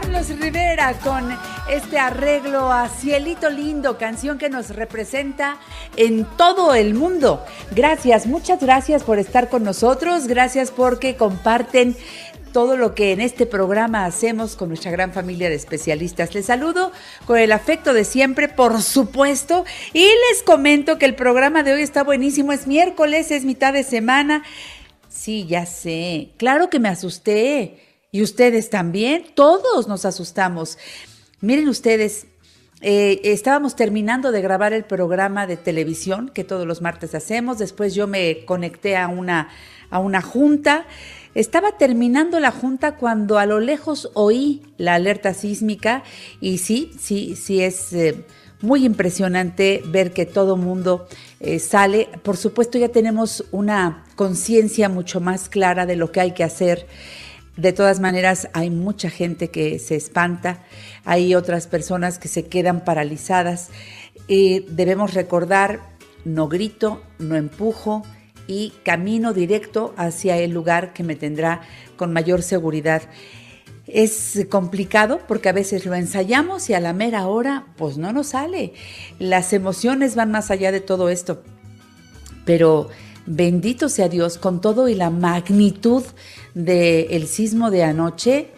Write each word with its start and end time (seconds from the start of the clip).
Carlos 0.00 0.28
Rivera 0.40 0.94
con 1.04 1.28
este 1.70 1.98
arreglo 1.98 2.72
a 2.72 2.88
Cielito 2.88 3.50
Lindo, 3.50 3.98
canción 3.98 4.38
que 4.38 4.48
nos 4.48 4.70
representa 4.70 5.58
en 5.94 6.24
todo 6.38 6.74
el 6.74 6.94
mundo. 6.94 7.44
Gracias, 7.72 8.26
muchas 8.26 8.60
gracias 8.60 9.02
por 9.02 9.18
estar 9.18 9.50
con 9.50 9.62
nosotros, 9.62 10.26
gracias 10.26 10.70
porque 10.70 11.16
comparten 11.16 11.96
todo 12.54 12.78
lo 12.78 12.94
que 12.94 13.12
en 13.12 13.20
este 13.20 13.44
programa 13.44 14.06
hacemos 14.06 14.56
con 14.56 14.68
nuestra 14.68 14.90
gran 14.90 15.12
familia 15.12 15.50
de 15.50 15.56
especialistas. 15.56 16.34
Les 16.34 16.46
saludo 16.46 16.92
con 17.26 17.36
el 17.36 17.52
afecto 17.52 17.92
de 17.92 18.04
siempre, 18.04 18.48
por 18.48 18.80
supuesto, 18.80 19.66
y 19.92 20.04
les 20.04 20.42
comento 20.46 20.96
que 20.96 21.04
el 21.04 21.14
programa 21.14 21.62
de 21.62 21.74
hoy 21.74 21.82
está 21.82 22.04
buenísimo. 22.04 22.52
Es 22.52 22.66
miércoles, 22.66 23.30
es 23.30 23.44
mitad 23.44 23.74
de 23.74 23.84
semana. 23.84 24.44
Sí, 25.10 25.46
ya 25.46 25.66
sé. 25.66 26.30
Claro 26.38 26.70
que 26.70 26.80
me 26.80 26.88
asusté. 26.88 27.89
Y 28.12 28.22
ustedes 28.22 28.70
también. 28.70 29.24
Todos 29.34 29.88
nos 29.88 30.04
asustamos. 30.04 30.78
Miren 31.40 31.68
ustedes, 31.68 32.26
eh, 32.80 33.20
estábamos 33.24 33.76
terminando 33.76 34.32
de 34.32 34.42
grabar 34.42 34.72
el 34.72 34.84
programa 34.84 35.46
de 35.46 35.56
televisión 35.56 36.30
que 36.32 36.44
todos 36.44 36.66
los 36.66 36.82
martes 36.82 37.14
hacemos. 37.14 37.58
Después 37.58 37.94
yo 37.94 38.06
me 38.06 38.44
conecté 38.46 38.96
a 38.96 39.08
una, 39.08 39.48
a 39.90 39.98
una 39.98 40.22
junta. 40.22 40.86
Estaba 41.34 41.78
terminando 41.78 42.40
la 42.40 42.50
junta 42.50 42.96
cuando 42.96 43.38
a 43.38 43.46
lo 43.46 43.60
lejos 43.60 44.10
oí 44.14 44.62
la 44.78 44.94
alerta 44.94 45.32
sísmica 45.32 46.02
y 46.40 46.58
sí, 46.58 46.92
sí, 46.98 47.36
sí 47.36 47.62
es 47.62 47.92
eh, 47.92 48.24
muy 48.60 48.84
impresionante 48.84 49.82
ver 49.86 50.12
que 50.12 50.26
todo 50.26 50.56
mundo 50.56 51.06
eh, 51.38 51.60
sale. 51.60 52.08
Por 52.24 52.36
supuesto 52.36 52.78
ya 52.78 52.88
tenemos 52.88 53.44
una 53.52 54.04
conciencia 54.16 54.88
mucho 54.88 55.20
más 55.20 55.48
clara 55.48 55.86
de 55.86 55.96
lo 55.96 56.10
que 56.10 56.20
hay 56.20 56.32
que 56.32 56.42
hacer. 56.42 56.86
De 57.60 57.74
todas 57.74 58.00
maneras, 58.00 58.48
hay 58.54 58.70
mucha 58.70 59.10
gente 59.10 59.50
que 59.50 59.78
se 59.78 59.94
espanta, 59.94 60.60
hay 61.04 61.34
otras 61.34 61.66
personas 61.66 62.18
que 62.18 62.26
se 62.26 62.46
quedan 62.46 62.86
paralizadas. 62.86 63.68
Eh, 64.28 64.64
debemos 64.70 65.12
recordar, 65.12 65.80
no 66.24 66.48
grito, 66.48 67.02
no 67.18 67.36
empujo, 67.36 68.02
y 68.46 68.72
camino 68.82 69.34
directo 69.34 69.92
hacia 69.98 70.38
el 70.38 70.52
lugar 70.52 70.94
que 70.94 71.02
me 71.02 71.16
tendrá 71.16 71.60
con 71.96 72.14
mayor 72.14 72.42
seguridad. 72.42 73.02
Es 73.86 74.46
complicado 74.48 75.20
porque 75.28 75.50
a 75.50 75.52
veces 75.52 75.84
lo 75.84 75.94
ensayamos 75.94 76.70
y 76.70 76.72
a 76.72 76.80
la 76.80 76.94
mera 76.94 77.26
hora 77.26 77.66
pues 77.76 77.98
no 77.98 78.10
nos 78.14 78.28
sale. 78.28 78.72
Las 79.18 79.52
emociones 79.52 80.16
van 80.16 80.30
más 80.30 80.50
allá 80.50 80.72
de 80.72 80.80
todo 80.80 81.10
esto. 81.10 81.42
Pero 82.46 82.88
bendito 83.30 83.88
sea 83.88 84.08
Dios 84.08 84.38
con 84.38 84.60
todo 84.60 84.88
y 84.88 84.94
la 84.94 85.10
magnitud 85.10 86.02
del 86.54 87.26
sismo 87.28 87.70
de 87.70 87.84
anoche, 87.84 88.48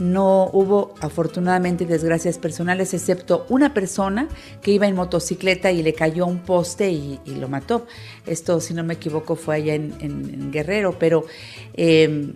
no 0.00 0.50
hubo 0.52 0.94
afortunadamente 1.00 1.86
desgracias 1.86 2.38
personales, 2.38 2.94
excepto 2.94 3.46
una 3.48 3.74
persona 3.74 4.28
que 4.60 4.72
iba 4.72 4.86
en 4.86 4.94
motocicleta 4.94 5.72
y 5.72 5.82
le 5.82 5.92
cayó 5.92 6.26
un 6.26 6.40
poste 6.40 6.90
y, 6.90 7.20
lo 7.26 7.48
mató. 7.48 7.86
Esto, 8.26 8.60
si 8.60 8.74
no 8.74 8.84
me 8.84 8.94
equivoco, 8.94 9.36
fue 9.36 9.56
allá 9.56 9.74
en 9.74 10.50
Guerrero, 10.52 10.96
pero 10.98 11.24
eh, 11.74 12.32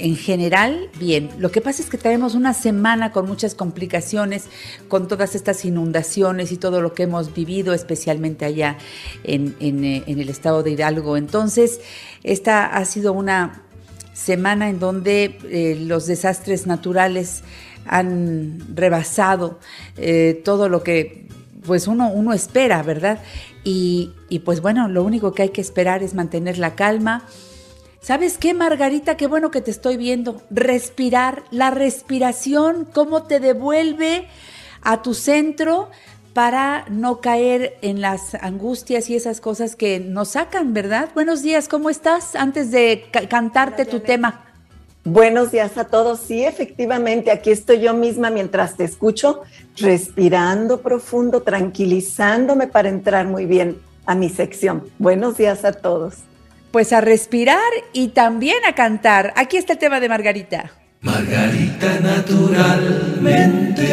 en 0.00 0.16
general, 0.16 0.88
bien. 0.98 1.30
Lo 1.38 1.50
que 1.50 1.60
pasa 1.60 1.82
es 1.82 1.90
que 1.90 1.98
tenemos 1.98 2.34
una 2.34 2.54
semana 2.54 3.12
con 3.12 3.26
muchas 3.26 3.54
complicaciones, 3.54 4.46
con 4.88 5.08
todas 5.08 5.34
estas 5.34 5.64
inundaciones 5.64 6.52
y 6.52 6.56
todo 6.56 6.80
lo 6.80 6.94
que 6.94 7.04
hemos 7.04 7.34
vivido, 7.34 7.74
especialmente 7.74 8.44
allá 8.44 8.78
en, 9.24 9.54
eh, 9.60 10.02
el 10.06 10.28
estado 10.28 10.62
de 10.62 10.70
Hidalgo. 10.72 11.16
Entonces, 11.16 11.80
esta 12.22 12.66
ha 12.66 12.84
sido 12.84 13.12
una 13.12 13.62
semana 14.14 14.70
en 14.70 14.78
donde 14.78 15.38
eh, 15.44 15.76
los 15.80 16.06
desastres 16.06 16.66
naturales 16.66 17.42
han 17.86 18.58
rebasado 18.74 19.58
eh, 19.96 20.40
todo 20.44 20.68
lo 20.68 20.82
que 20.82 21.26
pues 21.66 21.86
uno, 21.86 22.32
espera, 22.32 22.82
¿verdad? 22.82 23.20
Y 23.64 24.12
pues 24.46 24.62
bueno, 24.62 24.88
lo 24.88 25.04
único 25.04 25.32
que 25.32 25.42
hay 25.42 25.48
que 25.50 25.60
esperar 25.60 26.02
es 26.02 26.14
mantener 26.14 26.56
la 26.56 26.74
calma. 26.74 27.26
¿Sabes 28.00 28.38
qué, 28.38 28.54
Margarita? 28.54 29.16
Qué 29.16 29.26
bueno 29.26 29.50
que 29.50 29.60
te 29.60 29.70
estoy 29.70 29.96
viendo. 29.96 30.40
Respirar, 30.50 31.42
la 31.50 31.70
respiración, 31.70 32.86
cómo 32.92 33.24
te 33.24 33.40
devuelve 33.40 34.26
a 34.82 35.02
tu 35.02 35.12
centro 35.12 35.90
para 36.32 36.86
no 36.88 37.20
caer 37.20 37.76
en 37.82 38.00
las 38.00 38.34
angustias 38.36 39.10
y 39.10 39.16
esas 39.16 39.40
cosas 39.40 39.76
que 39.76 40.00
nos 40.00 40.28
sacan, 40.30 40.72
¿verdad? 40.72 41.10
Buenos 41.14 41.42
días, 41.42 41.68
¿cómo 41.68 41.90
estás? 41.90 42.36
Antes 42.36 42.70
de 42.70 43.04
ca- 43.10 43.28
cantarte 43.28 43.84
tu 43.84 44.00
tema. 44.00 44.46
Buenos 45.04 45.50
días 45.50 45.76
a 45.76 45.84
todos. 45.84 46.20
Sí, 46.20 46.44
efectivamente, 46.44 47.30
aquí 47.30 47.50
estoy 47.50 47.80
yo 47.80 47.92
misma 47.94 48.30
mientras 48.30 48.76
te 48.76 48.84
escucho, 48.84 49.42
respirando 49.76 50.80
profundo, 50.80 51.42
tranquilizándome 51.42 52.66
para 52.68 52.88
entrar 52.88 53.26
muy 53.26 53.44
bien 53.44 53.78
a 54.06 54.14
mi 54.14 54.28
sección. 54.30 54.84
Buenos 54.98 55.36
días 55.36 55.64
a 55.64 55.72
todos. 55.72 56.14
Pues 56.70 56.92
a 56.92 57.00
respirar 57.00 57.58
y 57.92 58.08
también 58.08 58.58
a 58.66 58.74
cantar. 58.74 59.32
Aquí 59.36 59.56
está 59.56 59.72
el 59.72 59.78
tema 59.78 60.00
de 60.00 60.08
Margarita. 60.08 60.72
Margarita 61.00 61.98
naturalmente. 62.00 63.88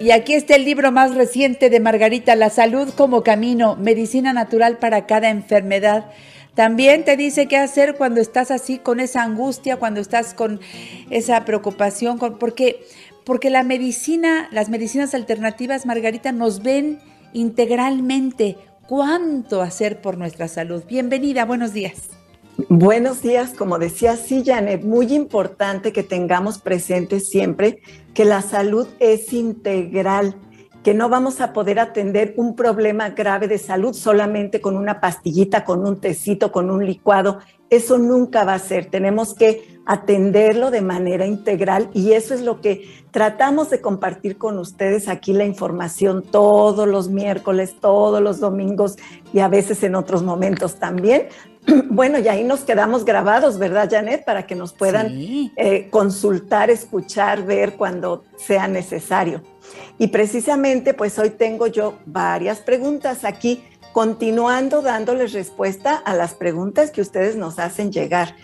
Y 0.00 0.10
aquí 0.10 0.34
está 0.34 0.56
el 0.56 0.64
libro 0.64 0.90
más 0.90 1.14
reciente 1.14 1.70
de 1.70 1.78
Margarita, 1.78 2.34
La 2.34 2.50
salud 2.50 2.88
como 2.96 3.22
camino, 3.22 3.76
medicina 3.76 4.32
natural 4.32 4.78
para 4.78 5.06
cada 5.06 5.30
enfermedad. 5.30 6.06
También 6.54 7.04
te 7.04 7.16
dice 7.16 7.46
qué 7.46 7.56
hacer 7.56 7.94
cuando 7.96 8.20
estás 8.20 8.50
así 8.50 8.78
con 8.78 9.00
esa 9.00 9.22
angustia, 9.22 9.76
cuando 9.76 10.00
estás 10.00 10.34
con 10.34 10.60
esa 11.08 11.44
preocupación, 11.44 12.18
porque, 12.18 12.84
porque 13.24 13.48
la 13.48 13.62
medicina, 13.62 14.48
las 14.50 14.68
medicinas 14.68 15.14
alternativas, 15.14 15.86
Margarita, 15.86 16.32
nos 16.32 16.62
ven 16.62 16.98
integralmente 17.32 18.56
cuánto 18.86 19.62
hacer 19.62 20.00
por 20.00 20.18
nuestra 20.18 20.48
salud. 20.48 20.82
Bienvenida, 20.88 21.44
buenos 21.44 21.72
días. 21.72 22.10
Buenos 22.68 23.22
días, 23.22 23.54
como 23.54 23.78
decía 23.78 24.16
sí, 24.16 24.42
Janet, 24.44 24.84
muy 24.84 25.14
importante 25.14 25.92
que 25.92 26.02
tengamos 26.02 26.58
presente 26.58 27.18
siempre 27.20 27.80
que 28.14 28.24
la 28.24 28.42
salud 28.42 28.86
es 29.00 29.32
integral, 29.32 30.36
que 30.82 30.94
no 30.94 31.08
vamos 31.08 31.40
a 31.40 31.52
poder 31.52 31.78
atender 31.78 32.34
un 32.36 32.56
problema 32.56 33.10
grave 33.10 33.46
de 33.48 33.58
salud 33.58 33.94
solamente 33.94 34.60
con 34.60 34.76
una 34.76 35.00
pastillita, 35.00 35.64
con 35.64 35.86
un 35.86 36.00
tecito, 36.00 36.50
con 36.50 36.70
un 36.70 36.84
licuado. 36.84 37.38
Eso 37.70 37.98
nunca 37.98 38.44
va 38.44 38.54
a 38.54 38.58
ser. 38.58 38.86
Tenemos 38.86 39.34
que 39.34 39.80
atenderlo 39.86 40.70
de 40.70 40.80
manera 40.80 41.26
integral 41.26 41.88
y 41.92 42.12
eso 42.12 42.34
es 42.34 42.42
lo 42.42 42.60
que 42.60 42.88
tratamos 43.10 43.70
de 43.70 43.80
compartir 43.80 44.38
con 44.38 44.58
ustedes 44.58 45.08
aquí 45.08 45.32
la 45.32 45.44
información 45.44 46.22
todos 46.22 46.86
los 46.88 47.08
miércoles, 47.08 47.76
todos 47.80 48.20
los 48.20 48.40
domingos 48.40 48.96
y 49.32 49.38
a 49.40 49.48
veces 49.48 49.82
en 49.82 49.94
otros 49.94 50.22
momentos 50.22 50.76
también. 50.78 51.28
Bueno, 51.90 52.18
y 52.18 52.26
ahí 52.26 52.42
nos 52.42 52.62
quedamos 52.62 53.04
grabados, 53.04 53.56
¿verdad, 53.56 53.88
Janet? 53.88 54.24
Para 54.24 54.48
que 54.48 54.56
nos 54.56 54.72
puedan 54.72 55.10
Sí. 55.10 55.52
eh, 55.56 55.88
consultar, 55.90 56.70
escuchar, 56.70 57.44
ver 57.46 57.74
cuando 57.74 58.24
sea 58.36 58.66
necesario. 58.66 59.42
Y 59.98 60.08
precisamente, 60.08 60.94
pues 60.94 61.18
hoy 61.18 61.30
tengo 61.30 61.66
yo 61.66 61.98
varias 62.06 62.60
preguntas 62.60 63.24
aquí, 63.24 63.64
continuando 63.92 64.82
dándoles 64.82 65.32
respuesta 65.32 65.94
a 65.94 66.14
las 66.14 66.34
preguntas 66.34 66.90
que 66.90 67.00
ustedes 67.00 67.36
nos 67.36 67.58
hacen 67.58 67.92
llegar. 67.92 68.36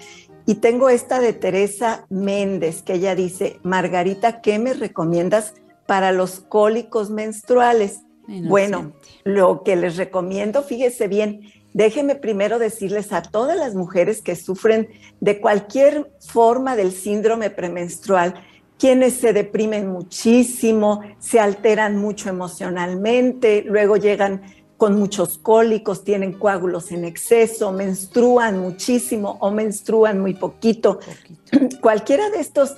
Y 0.46 0.56
tengo 0.56 0.88
esta 0.88 1.20
de 1.20 1.32
Teresa 1.32 2.06
Méndez, 2.08 2.82
que 2.82 2.94
ella 2.94 3.14
dice, 3.14 3.58
Margarita, 3.62 4.40
¿qué 4.40 4.58
me 4.58 4.72
recomiendas 4.72 5.54
para 5.86 6.12
los 6.12 6.40
cólicos 6.40 7.10
menstruales? 7.10 8.00
Bueno, 8.26 8.92
lo 9.24 9.62
que 9.62 9.74
les 9.74 9.96
recomiendo, 9.96 10.62
fíjese 10.62 11.08
bien, 11.08 11.40
déjenme 11.72 12.14
primero 12.14 12.58
decirles 12.58 13.12
a 13.12 13.22
todas 13.22 13.56
las 13.56 13.74
mujeres 13.74 14.20
que 14.20 14.36
sufren 14.36 14.88
de 15.20 15.40
cualquier 15.40 16.12
forma 16.20 16.76
del 16.76 16.92
síndrome 16.92 17.48
premenstrual, 17.48 18.34
quienes 18.78 19.14
se 19.14 19.32
deprimen 19.32 19.88
muchísimo, 19.88 21.02
se 21.19 21.40
alteran 21.40 21.96
mucho 21.96 22.28
emocionalmente, 22.28 23.62
luego 23.66 23.96
llegan 23.96 24.42
con 24.76 24.96
muchos 24.96 25.38
cólicos, 25.38 26.04
tienen 26.04 26.32
coágulos 26.34 26.92
en 26.92 27.04
exceso, 27.04 27.72
menstruan 27.72 28.58
muchísimo 28.60 29.36
o 29.40 29.50
menstruan 29.50 30.20
muy 30.20 30.34
poquito. 30.34 31.00
Poquito. 31.00 31.80
Cualquiera 31.80 32.30
de 32.30 32.38
estos 32.38 32.76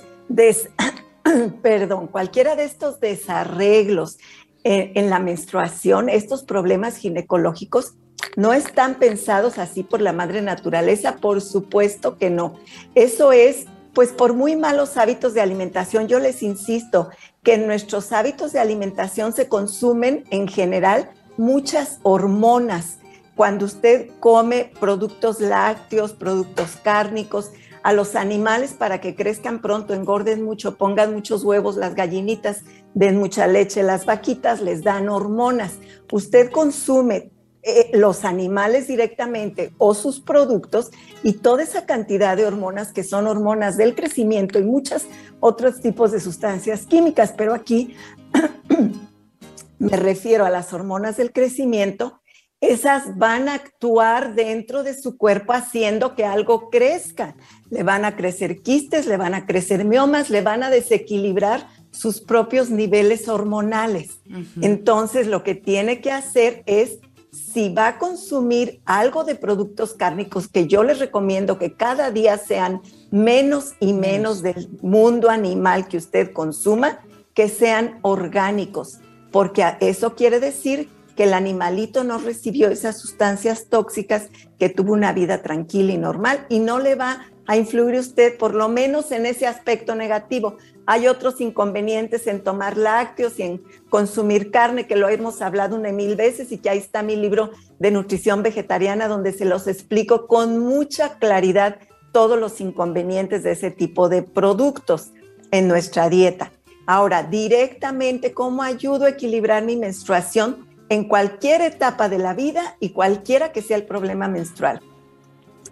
perdón, 1.61 2.07
cualquiera 2.07 2.55
de 2.55 2.63
estos 2.63 2.99
desarreglos 2.99 4.17
en, 4.63 5.09
la 5.09 5.19
menstruación, 5.19 6.09
estos 6.09 6.43
problemas 6.43 6.97
ginecológicos, 6.97 7.95
no 8.35 8.53
están 8.53 8.95
pensados 8.95 9.57
así 9.57 9.83
por 9.83 10.01
la 10.01 10.13
madre 10.13 10.41
naturaleza, 10.41 11.17
por 11.17 11.41
supuesto 11.41 12.17
que 12.17 12.29
no. 12.29 12.59
Eso 12.93 13.31
es, 13.31 13.65
pues 13.93 14.11
por 14.11 14.33
muy 14.33 14.55
malos 14.55 14.97
hábitos 14.97 15.33
de 15.33 15.41
alimentación, 15.41 16.07
yo 16.07 16.19
les 16.19 16.43
insisto 16.43 17.09
que 17.43 17.55
en 17.55 17.67
nuestros 17.67 18.11
hábitos 18.11 18.51
de 18.53 18.59
alimentación 18.59 19.33
se 19.33 19.47
consumen 19.47 20.23
en 20.29 20.47
general 20.47 21.11
muchas 21.37 21.99
hormonas. 22.03 22.99
Cuando 23.35 23.65
usted 23.65 24.09
come 24.19 24.71
productos 24.79 25.39
lácteos, 25.39 26.13
productos 26.13 26.77
cárnicos, 26.83 27.51
a 27.83 27.93
los 27.93 28.15
animales 28.15 28.73
para 28.73 29.01
que 29.01 29.15
crezcan 29.15 29.61
pronto, 29.61 29.93
engorden 29.93 30.43
mucho, 30.43 30.75
pongan 30.77 31.13
muchos 31.13 31.43
huevos, 31.43 31.77
las 31.77 31.95
gallinitas 31.95 32.63
den 32.93 33.17
mucha 33.17 33.47
leche, 33.47 33.83
las 33.83 34.05
vaquitas 34.05 34.61
les 34.61 34.83
dan 34.83 35.09
hormonas. 35.09 35.79
Usted 36.11 36.51
consume 36.51 37.30
eh, 37.63 37.91
los 37.93 38.25
animales 38.25 38.87
directamente 38.87 39.73
o 39.77 39.93
sus 39.93 40.19
productos 40.19 40.91
y 41.23 41.33
toda 41.33 41.63
esa 41.63 41.85
cantidad 41.85 42.35
de 42.35 42.45
hormonas 42.45 42.91
que 42.91 43.03
son 43.03 43.27
hormonas 43.27 43.77
del 43.77 43.95
crecimiento 43.95 44.59
y 44.59 44.63
muchos 44.63 45.05
otros 45.39 45.81
tipos 45.81 46.11
de 46.11 46.19
sustancias 46.19 46.85
químicas, 46.85 47.33
pero 47.37 47.53
aquí 47.53 47.95
me 49.79 49.97
refiero 49.97 50.45
a 50.45 50.49
las 50.49 50.73
hormonas 50.73 51.17
del 51.17 51.31
crecimiento 51.31 52.21
esas 52.61 53.17
van 53.17 53.49
a 53.49 53.55
actuar 53.55 54.35
dentro 54.35 54.83
de 54.83 54.93
su 54.93 55.17
cuerpo 55.17 55.53
haciendo 55.53 56.13
que 56.13 56.25
algo 56.25 56.69
crezca. 56.69 57.35
Le 57.71 57.81
van 57.81 58.05
a 58.05 58.15
crecer 58.15 58.61
quistes, 58.61 59.07
le 59.07 59.17
van 59.17 59.33
a 59.33 59.47
crecer 59.47 59.83
miomas, 59.83 60.29
le 60.29 60.43
van 60.43 60.61
a 60.61 60.69
desequilibrar 60.69 61.67
sus 61.89 62.21
propios 62.21 62.69
niveles 62.69 63.27
hormonales. 63.27 64.21
Entonces, 64.61 65.25
lo 65.25 65.43
que 65.43 65.55
tiene 65.55 66.01
que 66.01 66.11
hacer 66.11 66.61
es, 66.67 66.99
si 67.31 67.69
va 67.73 67.87
a 67.87 67.97
consumir 67.97 68.81
algo 68.85 69.23
de 69.23 69.35
productos 69.35 69.93
cárnicos, 69.93 70.47
que 70.47 70.67
yo 70.67 70.83
les 70.83 70.99
recomiendo 70.99 71.57
que 71.57 71.73
cada 71.73 72.11
día 72.11 72.37
sean 72.37 72.81
menos 73.09 73.73
y 73.79 73.93
menos. 73.93 74.41
del 74.41 74.69
mundo 74.81 75.29
animal 75.29 75.87
que 75.87 75.97
usted 75.97 76.33
consuma, 76.33 76.99
que 77.33 77.47
sean 77.47 77.99
orgánicos, 78.01 78.99
porque 79.31 79.63
eso 79.79 80.15
quiere 80.15 80.39
decir 80.39 80.89
que 81.15 81.23
el 81.23 81.33
animalito 81.33 82.03
no 82.03 82.17
recibió 82.17 82.69
esas 82.69 82.99
sustancias 82.99 83.67
tóxicas, 83.69 84.29
que 84.59 84.69
tuvo 84.69 84.93
una 84.93 85.13
vida 85.13 85.41
tranquila 85.41 85.93
y 85.93 85.97
normal 85.97 86.45
y 86.49 86.59
no 86.59 86.79
le 86.79 86.95
va 86.95 87.25
a 87.51 87.57
influir 87.57 87.99
usted, 87.99 88.37
por 88.37 88.55
lo 88.55 88.69
menos 88.69 89.11
en 89.11 89.25
ese 89.25 89.45
aspecto 89.45 89.93
negativo. 89.93 90.55
Hay 90.85 91.07
otros 91.07 91.41
inconvenientes 91.41 92.25
en 92.27 92.45
tomar 92.45 92.77
lácteos 92.77 93.37
y 93.39 93.43
en 93.43 93.63
consumir 93.89 94.51
carne, 94.51 94.87
que 94.87 94.95
lo 94.95 95.09
hemos 95.09 95.41
hablado 95.41 95.75
una 95.75 95.91
mil 95.91 96.15
veces 96.15 96.53
y 96.53 96.59
que 96.59 96.69
ahí 96.69 96.77
está 96.77 97.03
mi 97.03 97.17
libro 97.17 97.51
de 97.77 97.91
nutrición 97.91 98.41
vegetariana, 98.41 99.09
donde 99.09 99.33
se 99.33 99.43
los 99.43 99.67
explico 99.67 100.27
con 100.27 100.59
mucha 100.59 101.19
claridad 101.19 101.77
todos 102.13 102.39
los 102.39 102.61
inconvenientes 102.61 103.43
de 103.43 103.51
ese 103.51 103.69
tipo 103.69 104.07
de 104.07 104.23
productos 104.23 105.11
en 105.51 105.67
nuestra 105.67 106.07
dieta. 106.07 106.53
Ahora, 106.87 107.23
directamente, 107.23 108.31
¿cómo 108.31 108.63
ayudo 108.63 109.03
a 109.03 109.09
equilibrar 109.09 109.65
mi 109.65 109.75
menstruación? 109.75 110.71
en 110.87 111.05
cualquier 111.05 111.61
etapa 111.61 112.09
de 112.09 112.17
la 112.17 112.33
vida 112.33 112.75
y 112.81 112.89
cualquiera 112.89 113.53
que 113.53 113.61
sea 113.61 113.77
el 113.77 113.85
problema 113.85 114.27
menstrual. 114.27 114.81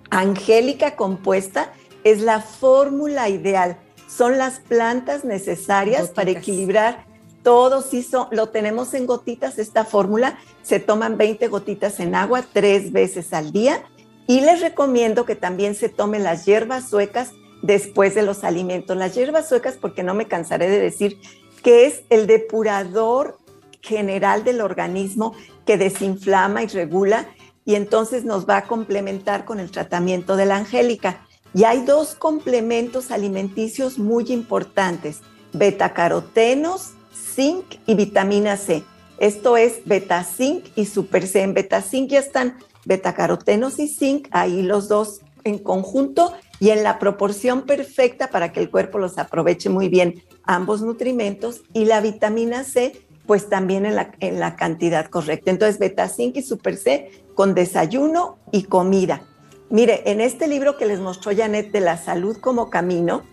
Angélica 0.09 0.95
compuesta 0.95 1.71
es 2.03 2.21
la 2.21 2.41
fórmula 2.41 3.29
ideal. 3.29 3.77
Son 4.07 4.37
las 4.37 4.59
plantas 4.59 5.23
necesarias 5.23 6.09
para 6.09 6.31
equilibrar 6.31 7.05
todo. 7.43 7.81
Si 7.81 8.05
lo 8.31 8.49
tenemos 8.49 8.93
en 8.93 9.05
gotitas, 9.05 9.59
esta 9.59 9.85
fórmula. 9.85 10.39
Se 10.63 10.79
toman 10.79 11.17
20 11.17 11.47
gotitas 11.47 11.99
en 11.99 12.15
agua 12.15 12.43
tres 12.51 12.91
veces 12.91 13.33
al 13.33 13.51
día. 13.51 13.83
Y 14.27 14.41
les 14.41 14.61
recomiendo 14.61 15.25
que 15.25 15.35
también 15.35 15.75
se 15.75 15.89
tomen 15.89 16.23
las 16.23 16.45
hierbas 16.45 16.89
suecas 16.89 17.31
después 17.61 18.15
de 18.15 18.23
los 18.23 18.43
alimentos. 18.43 18.95
Las 18.97 19.15
hierbas 19.15 19.49
suecas, 19.49 19.77
porque 19.77 20.03
no 20.03 20.13
me 20.13 20.27
cansaré 20.27 20.69
de 20.69 20.79
decir 20.79 21.19
que 21.63 21.85
es 21.85 22.03
el 22.09 22.25
depurador 22.27 23.37
general 23.81 24.43
del 24.43 24.61
organismo 24.61 25.33
que 25.65 25.77
desinflama 25.77 26.63
y 26.63 26.67
regula 26.67 27.27
y 27.69 27.75
entonces 27.75 28.25
nos 28.25 28.49
va 28.49 28.57
a 28.57 28.63
complementar 28.63 29.45
con 29.45 29.59
el 29.59 29.69
tratamiento 29.69 30.35
de 30.35 30.47
la 30.47 30.55
angélica. 30.55 31.27
Y 31.53 31.65
hay 31.65 31.85
dos 31.85 32.15
complementos 32.15 33.11
alimenticios 33.11 33.99
muy 33.99 34.25
importantes, 34.31 35.19
betacarotenos, 35.53 36.93
zinc 37.13 37.65
y 37.85 37.93
vitamina 37.93 38.57
C. 38.57 38.83
Esto 39.19 39.55
es 39.55 39.81
beta 39.85 40.23
zinc 40.23 40.65
y 40.75 40.87
super 40.87 41.27
C. 41.27 41.43
En 41.43 41.53
beta 41.53 41.83
zinc 41.83 42.09
ya 42.09 42.17
están 42.17 42.57
betacarotenos 42.85 43.77
y 43.77 43.87
zinc, 43.87 44.29
ahí 44.31 44.63
los 44.63 44.87
dos 44.87 45.21
en 45.43 45.59
conjunto 45.59 46.33
y 46.59 46.71
en 46.71 46.81
la 46.81 46.97
proporción 46.97 47.67
perfecta 47.67 48.31
para 48.31 48.51
que 48.51 48.61
el 48.61 48.71
cuerpo 48.71 48.97
los 48.97 49.19
aproveche 49.19 49.69
muy 49.69 49.89
bien, 49.89 50.23
ambos 50.43 50.81
nutrimentos. 50.81 51.61
Y 51.73 51.85
la 51.85 52.01
vitamina 52.01 52.63
C 52.63 53.05
pues 53.29 53.47
también 53.47 53.85
en 53.85 53.95
la, 53.95 54.11
en 54.21 54.39
la 54.39 54.55
cantidad 54.55 55.05
correcta. 55.05 55.51
Entonces, 55.51 55.77
beta 55.77 56.09
zinc 56.09 56.37
y 56.37 56.41
super 56.41 56.75
C 56.75 57.11
con 57.39 57.55
desayuno 57.55 58.37
y 58.51 58.63
comida. 58.63 59.21
Mire, 59.69 60.11
en 60.11 60.19
este 60.19 60.45
libro 60.45 60.75
que 60.75 60.85
les 60.85 60.99
mostró 60.99 61.31
Janet 61.33 61.71
de 61.71 61.79
la 61.79 61.95
salud 61.95 62.35
como 62.35 62.69
camino, 62.69 63.23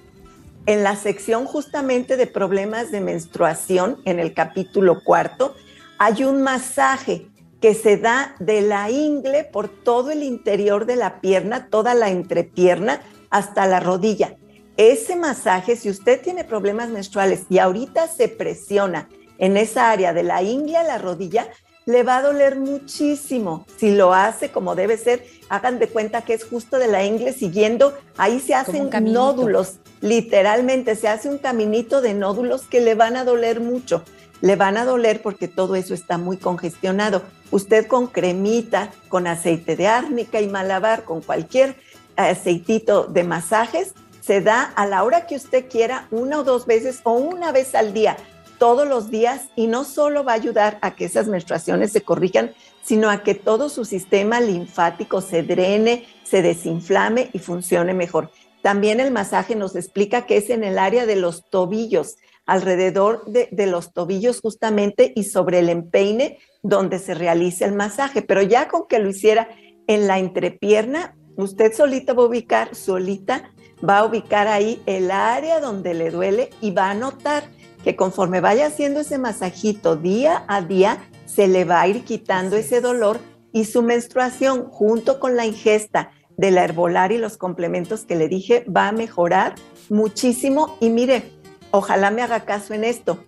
en 0.67 0.85
la 0.85 0.94
sección 0.94 1.44
justamente 1.44 2.17
de 2.17 2.29
problemas 2.29 2.93
de 2.93 3.00
menstruación, 3.00 4.00
en 4.05 4.20
el 4.20 4.32
capítulo 4.32 5.03
cuarto, 5.03 5.56
hay 5.99 6.23
un 6.23 6.41
masaje 6.44 7.26
que 7.61 7.75
se 7.75 7.97
da 7.97 8.37
de 8.38 8.61
la 8.62 8.93
ingle 8.93 9.43
por 9.43 9.67
todo 9.67 10.12
el 10.12 10.23
interior 10.23 10.87
de 10.87 10.94
la 10.94 11.20
pierna, 11.20 11.67
toda 11.69 11.94
la 11.94 12.09
entrepierna, 12.09 13.00
hasta 13.31 13.67
la 13.67 13.81
rodilla. 13.81 14.37
Ese 14.76 15.17
masaje, 15.17 15.75
si 15.75 15.91
usted 15.91 16.23
tiene 16.23 16.44
problemas 16.44 16.91
menstruales 16.91 17.47
y 17.50 17.59
ahorita 17.59 18.06
se 18.06 18.29
presiona 18.29 19.09
en 19.38 19.56
esa 19.56 19.91
área 19.91 20.12
de 20.12 20.23
la 20.23 20.44
ingle 20.44 20.76
a 20.76 20.85
la 20.85 20.99
rodilla, 20.99 21.49
le 21.87 22.03
va 22.03 22.17
a 22.17 22.23
doler 22.23 22.56
muchísimo. 22.56 23.65
Si 23.77 23.94
lo 23.94 24.12
hace 24.12 24.50
como 24.50 24.75
debe 24.75 24.99
ser, 24.99 25.25
hagan 25.49 25.79
de 25.79 25.88
cuenta 25.88 26.23
que 26.23 26.35
es 26.35 26.44
justo 26.44 26.79
de 26.79 26.88
la 26.88 27.05
ingle 27.05 27.33
siguiendo, 27.33 27.97
ahí 28.17 28.41
se 28.41 28.55
hacen 28.55 28.91
nódulos, 29.12 29.77
literalmente 30.00 30.97
se 30.97 31.06
hace 31.06 31.29
un 31.29 31.38
caminito 31.38 32.00
de 32.00 32.12
nódulos 32.12 32.62
que 32.62 32.81
le 32.81 32.97
van 32.97 33.16
a 33.16 33.25
doler 33.25 33.61
mucho. 33.61 34.02
Le 34.40 34.57
van 34.57 34.76
a 34.76 34.85
doler 34.85 35.23
porque 35.23 35.47
todo 35.47 35.76
eso 35.76 35.95
está 35.95 36.19
muy 36.19 36.37
congestionado. 36.37 37.23
Usted 37.52 37.87
con 37.87 38.09
cremita, 38.09 38.90
con 39.09 39.28
aceite 39.28 39.76
de 39.76 39.87
árnica 39.87 40.40
y 40.40 40.49
malabar, 40.49 41.05
con 41.05 41.23
cualquier 41.23 41.76
aceitito 42.16 43.05
de 43.05 43.23
masajes, 43.23 43.95
se 44.21 44.40
da 44.40 44.62
a 44.62 44.87
la 44.87 45.05
hora 45.05 45.26
que 45.26 45.37
usted 45.37 45.69
quiera, 45.69 46.09
una 46.11 46.40
o 46.40 46.45
dos 46.45 46.66
veces 46.66 46.99
o 47.05 47.12
una 47.12 47.52
vez 47.52 47.76
al 47.76 47.95
día 47.95 48.16
todos 48.58 48.86
los 48.86 49.10
días 49.10 49.48
y 49.56 49.66
no 49.66 49.84
solo 49.84 50.25
va 50.25 50.32
a 50.32 50.36
ayudar 50.36 50.78
a 50.82 50.94
que 50.94 51.04
esas 51.04 51.28
menstruaciones 51.28 51.92
se 51.92 52.02
corrijan, 52.02 52.52
sino 52.82 53.10
a 53.10 53.22
que 53.22 53.34
todo 53.34 53.68
su 53.68 53.84
sistema 53.84 54.40
linfático 54.40 55.20
se 55.20 55.42
drene, 55.42 56.06
se 56.25 56.42
desinflame 56.42 57.30
y 57.32 57.38
funcione 57.38 57.94
mejor. 57.94 58.30
También 58.62 59.00
el 59.00 59.12
masaje 59.12 59.54
nos 59.54 59.76
explica 59.76 60.26
que 60.26 60.36
es 60.36 60.50
en 60.50 60.64
el 60.64 60.78
área 60.78 61.06
de 61.06 61.16
los 61.16 61.48
tobillos, 61.50 62.16
alrededor 62.46 63.25
de, 63.26 63.66
los 63.66 63.92
tobillos 63.92 64.40
justamente 64.40 65.12
y 65.14 65.25
sobre 65.25 65.58
el 65.58 65.68
empeine 65.68 66.38
donde 66.62 66.98
se 66.98 67.14
realiza 67.14 67.64
el 67.64 67.75
masaje. 67.75 68.22
Pero 68.22 68.42
ya 68.42 68.68
con 68.68 68.86
que 68.88 68.98
lo 68.98 69.08
hiciera 69.08 69.48
en 69.86 70.06
la 70.06 70.18
entrepierna, 70.18 71.16
usted 71.36 71.72
solita 71.75 72.12
va 72.12 72.22
a 72.22 72.26
ubicar, 72.26 72.75
solita 72.75 73.52
va 73.88 73.98
a 73.98 74.04
ubicar 74.04 74.48
ahí 74.48 74.82
el 74.86 75.10
área 75.10 75.60
donde 75.60 75.94
le 75.94 76.10
duele 76.10 76.50
y 76.60 76.70
va 76.70 76.90
a 76.90 76.94
notar 76.94 77.44
que 77.87 77.95
conforme 77.95 78.40
vaya 78.40 78.66
haciendo 78.66 78.99
ese 78.99 79.16
masajito 79.16 79.95
día 79.95 80.43
a 80.49 80.61
día, 80.61 81.09
se 81.25 81.47
le 81.47 81.64
va 81.64 81.83
a 81.83 81.87
ir 81.87 82.02
quitando 82.02 82.57
ese 82.57 82.81
dolor 82.81 83.21
y 83.52 83.64
su 83.64 83.81
menstruación 83.81 84.69
junto 84.71 85.21
con 85.21 85.37
la 85.37 85.47
ingesta 85.47 86.11
de 86.37 86.50
la 86.50 86.64
herbolar 86.64 87.12
y 87.12 87.19
los 87.19 87.37
complementos 87.37 88.05
que 88.05 88.16
le 88.16 88.26
dije 88.26 88.64
va 88.64 88.88
a 88.88 88.93
mejorar 88.93 89.55
muchísimo. 89.88 90.76
Y 90.81 90.90
mire, 90.90 91.31
ojalá 91.71 92.11
me 92.11 92.23
haga 92.23 92.45
caso 92.45 92.75
en 92.75 92.83
esto. 92.83 93.25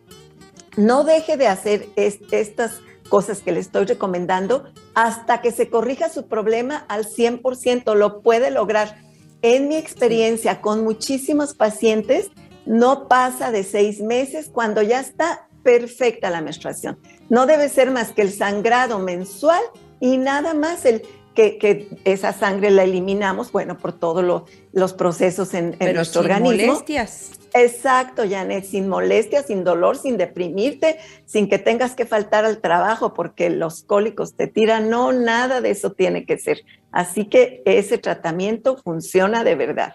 No 0.76 1.04
deje 1.04 1.36
de 1.36 1.46
hacer 1.46 1.88
estas 1.94 2.80
cosas 3.08 3.42
que 3.42 3.52
le 3.52 3.60
estoy 3.60 3.84
recomendando 3.84 4.64
hasta 4.96 5.40
que 5.40 5.52
se 5.52 5.70
corrija 5.70 6.08
su 6.08 6.26
problema 6.26 6.84
al 6.88 7.06
100%. 7.06 7.94
Lo 7.94 8.22
puede 8.22 8.50
lograr. 8.50 8.96
En 9.40 9.68
mi 9.68 9.76
experiencia 9.76 10.60
con 10.60 10.82
muchísimos 10.82 11.54
pacientes, 11.54 12.32
no 12.68 13.08
pasa 13.08 13.50
de 13.50 13.64
seis 13.64 14.00
meses 14.00 14.50
cuando 14.52 14.82
ya 14.82 15.00
está 15.00 15.48
perfecta 15.62 16.30
la 16.30 16.42
menstruación. 16.42 16.98
No 17.30 17.46
debe 17.46 17.68
ser 17.68 17.90
más 17.90 18.12
que 18.12 18.22
el 18.22 18.30
sangrado 18.30 18.98
mensual 18.98 19.62
y 20.00 20.18
nada 20.18 20.54
más 20.54 20.84
el 20.84 21.02
que, 21.34 21.88
esa 22.04 22.32
sangre 22.32 22.70
la 22.70 22.82
eliminamos, 22.82 23.52
bueno, 23.52 23.78
por 23.78 23.92
todos 23.92 24.44
los 24.72 24.92
procesos 24.92 25.54
en, 25.54 25.76
nuestro 25.94 26.22
organismo. 26.22 26.72
molestias. 26.72 27.30
Exacto, 27.54 28.24
Janet, 28.28 28.64
sin 28.64 28.88
molestia, 28.88 29.42
sin 29.42 29.64
dolor, 29.64 29.96
sin 29.96 30.18
deprimirte, 30.18 30.98
sin 31.24 31.48
que 31.48 31.58
tengas 31.58 31.94
que 31.94 32.04
faltar 32.04 32.44
al 32.44 32.58
trabajo 32.58 33.14
porque 33.14 33.50
los 33.50 33.82
cólicos 33.82 34.34
te 34.34 34.46
tiran. 34.48 34.90
No, 34.90 35.12
nada 35.12 35.60
de 35.60 35.70
eso 35.70 35.92
tiene 35.92 36.26
que 36.26 36.38
ser. 36.38 36.64
Así 36.90 37.24
que 37.26 37.62
ese 37.64 37.98
tratamiento 37.98 38.76
funciona 38.76 39.44
de 39.44 39.54
verdad. 39.54 39.94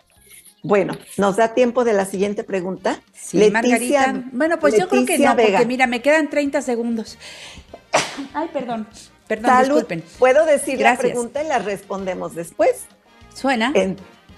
Bueno, 0.64 0.98
¿nos 1.18 1.36
da 1.36 1.54
tiempo 1.54 1.84
de 1.84 1.92
la 1.92 2.06
siguiente 2.06 2.46
pregunta? 2.46 3.02
Sí, 3.14 3.52
Margarita. 3.52 4.24
Bueno, 4.32 4.60
pues 4.60 4.78
yo 4.78 4.88
creo 4.88 5.06
que 5.06 5.20
no, 5.20 5.36
porque 5.36 5.66
mira, 5.66 5.88
me 5.88 6.02
quedan 6.02 6.30
30 6.30 6.62
segundos. 6.62 7.18
Ay, 8.34 8.50
perdón. 8.54 8.88
Perdón, 9.28 9.52
Salud. 9.52 9.76
disculpen. 9.76 10.04
¿Puedo 10.18 10.46
decir 10.46 10.80
la 10.80 10.98
pregunta 10.98 11.44
y 11.44 11.48
la 11.48 11.60
respondemos 11.60 12.34
después? 12.34 12.86
Suena. 13.34 13.74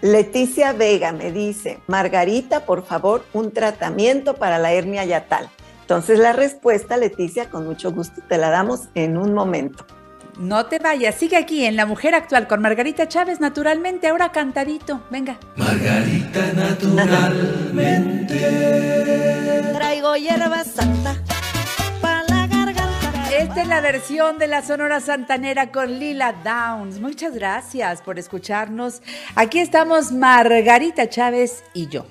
Leticia 0.01 0.73
Vega 0.73 1.11
me 1.11 1.31
dice, 1.31 1.79
Margarita, 1.87 2.65
por 2.65 2.85
favor, 2.85 3.23
un 3.33 3.51
tratamiento 3.51 4.35
para 4.35 4.57
la 4.57 4.73
hernia 4.73 5.05
yatal. 5.05 5.49
Entonces 5.81 6.17
la 6.17 6.33
respuesta, 6.33 6.97
Leticia, 6.97 7.49
con 7.49 7.65
mucho 7.65 7.91
gusto 7.91 8.21
te 8.27 8.39
la 8.39 8.49
damos 8.49 8.89
en 8.95 9.17
un 9.17 9.33
momento. 9.33 9.85
No 10.37 10.65
te 10.65 10.79
vayas, 10.79 11.15
sigue 11.15 11.37
aquí 11.37 11.65
en 11.65 11.75
La 11.75 11.85
Mujer 11.85 12.15
Actual 12.15 12.47
con 12.47 12.61
Margarita 12.61 13.07
Chávez, 13.07 13.39
naturalmente, 13.39 14.07
ahora 14.07 14.31
cantadito. 14.31 15.01
Venga. 15.09 15.37
Margarita, 15.55 16.53
naturalmente. 16.53 18.35
Traigo 19.73 20.15
hierba 20.15 20.63
santa 20.63 21.15
esta 23.37 23.61
es 23.61 23.67
la 23.67 23.81
versión 23.81 24.37
de 24.37 24.47
la 24.47 24.61
Sonora 24.61 24.99
Santanera 25.01 25.71
con 25.71 25.99
Lila 25.99 26.33
Downs. 26.43 26.99
Muchas 26.99 27.35
gracias 27.35 28.01
por 28.01 28.17
escucharnos. 28.17 29.01
Aquí 29.35 29.59
estamos 29.59 30.11
Margarita 30.11 31.09
Chávez 31.09 31.63
y 31.73 31.87
yo 31.87 32.05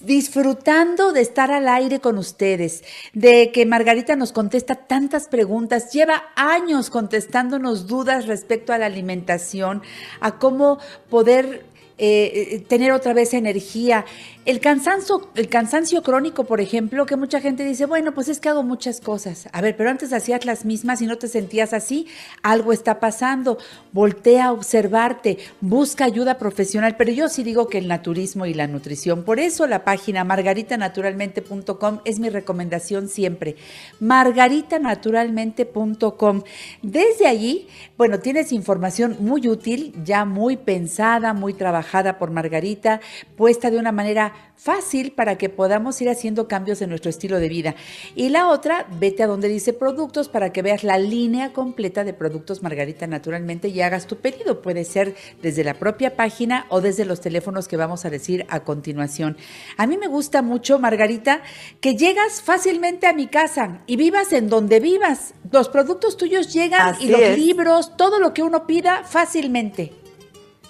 disfrutando 0.00 1.12
de 1.12 1.20
estar 1.20 1.50
al 1.50 1.68
aire 1.68 2.00
con 2.00 2.18
ustedes, 2.18 2.82
de 3.12 3.52
que 3.52 3.66
Margarita 3.66 4.16
nos 4.16 4.32
contesta 4.32 4.74
tantas 4.74 5.28
preguntas, 5.28 5.92
lleva 5.92 6.24
años 6.36 6.90
contestándonos 6.90 7.86
dudas 7.86 8.26
respecto 8.26 8.72
a 8.72 8.78
la 8.78 8.86
alimentación, 8.86 9.82
a 10.20 10.38
cómo 10.38 10.78
poder 11.08 11.64
eh, 12.02 12.54
eh, 12.54 12.64
tener 12.66 12.92
otra 12.92 13.12
vez 13.12 13.34
energía. 13.34 14.06
El 14.50 14.58
cansancio, 14.58 16.02
crónico, 16.02 16.42
por 16.42 16.60
ejemplo, 16.60 17.06
que 17.06 17.14
mucha 17.14 17.40
gente 17.40 17.64
dice, 17.64 17.86
bueno, 17.86 18.12
pues 18.12 18.28
es 18.28 18.40
que 18.40 18.48
hago 18.48 18.64
muchas 18.64 19.00
cosas. 19.00 19.48
A 19.52 19.60
ver, 19.60 19.76
pero 19.76 19.90
antes 19.90 20.12
hacías 20.12 20.44
las 20.44 20.64
mismas 20.64 21.00
y 21.00 21.06
no 21.06 21.18
te 21.18 21.28
sentías 21.28 21.72
así, 21.72 22.08
algo 22.42 22.72
está 22.72 22.98
pasando. 22.98 23.58
Voltea 23.92 24.46
a 24.46 24.52
observarte, 24.52 25.38
busca 25.60 26.04
ayuda 26.04 26.36
profesional. 26.36 26.96
Pero 26.96 27.12
yo 27.12 27.28
sí 27.28 27.44
digo 27.44 27.68
que 27.68 27.78
el 27.78 27.86
naturismo 27.86 28.44
y 28.44 28.52
la 28.52 28.66
nutrición, 28.66 29.22
por 29.22 29.38
eso 29.38 29.68
la 29.68 29.84
página 29.84 30.24
margaritanaturalmente.com 30.24 32.00
es 32.04 32.18
mi 32.18 32.28
recomendación 32.28 33.08
siempre. 33.08 33.54
margaritanaturalmente.com. 34.00 36.42
Desde 36.82 37.28
allí, 37.28 37.68
bueno, 37.96 38.18
tienes 38.18 38.50
información 38.50 39.16
muy 39.20 39.46
útil, 39.46 39.94
ya 40.02 40.24
muy 40.24 40.56
pensada, 40.56 41.34
muy 41.34 41.54
trabajada 41.54 42.18
por 42.18 42.32
Margarita, 42.32 43.00
puesta 43.36 43.70
de 43.70 43.78
una 43.78 43.92
manera 43.92 44.39
fácil 44.56 45.12
para 45.12 45.38
que 45.38 45.48
podamos 45.48 46.00
ir 46.02 46.10
haciendo 46.10 46.46
cambios 46.46 46.82
en 46.82 46.90
nuestro 46.90 47.08
estilo 47.08 47.38
de 47.38 47.48
vida. 47.48 47.74
Y 48.14 48.28
la 48.28 48.48
otra, 48.48 48.86
vete 48.98 49.22
a 49.22 49.26
donde 49.26 49.48
dice 49.48 49.72
productos 49.72 50.28
para 50.28 50.52
que 50.52 50.60
veas 50.60 50.84
la 50.84 50.98
línea 50.98 51.52
completa 51.52 52.04
de 52.04 52.12
productos 52.12 52.62
Margarita 52.62 53.06
naturalmente 53.06 53.68
y 53.68 53.80
hagas 53.80 54.06
tu 54.06 54.16
pedido. 54.16 54.60
Puede 54.60 54.84
ser 54.84 55.14
desde 55.42 55.64
la 55.64 55.74
propia 55.74 56.14
página 56.14 56.66
o 56.68 56.80
desde 56.80 57.06
los 57.06 57.20
teléfonos 57.20 57.68
que 57.68 57.76
vamos 57.78 58.04
a 58.04 58.10
decir 58.10 58.44
a 58.50 58.60
continuación. 58.60 59.36
A 59.76 59.86
mí 59.86 59.96
me 59.96 60.08
gusta 60.08 60.42
mucho, 60.42 60.78
Margarita, 60.78 61.42
que 61.80 61.96
llegas 61.96 62.42
fácilmente 62.42 63.06
a 63.06 63.14
mi 63.14 63.28
casa 63.28 63.80
y 63.86 63.96
vivas 63.96 64.32
en 64.32 64.48
donde 64.48 64.80
vivas. 64.80 65.34
Los 65.50 65.68
productos 65.68 66.16
tuyos 66.16 66.52
llegan 66.52 66.96
y 67.00 67.08
los 67.08 67.38
libros, 67.38 67.96
todo 67.96 68.18
lo 68.18 68.34
que 68.34 68.42
uno 68.42 68.66
pida 68.66 69.04
fácilmente. 69.04 69.92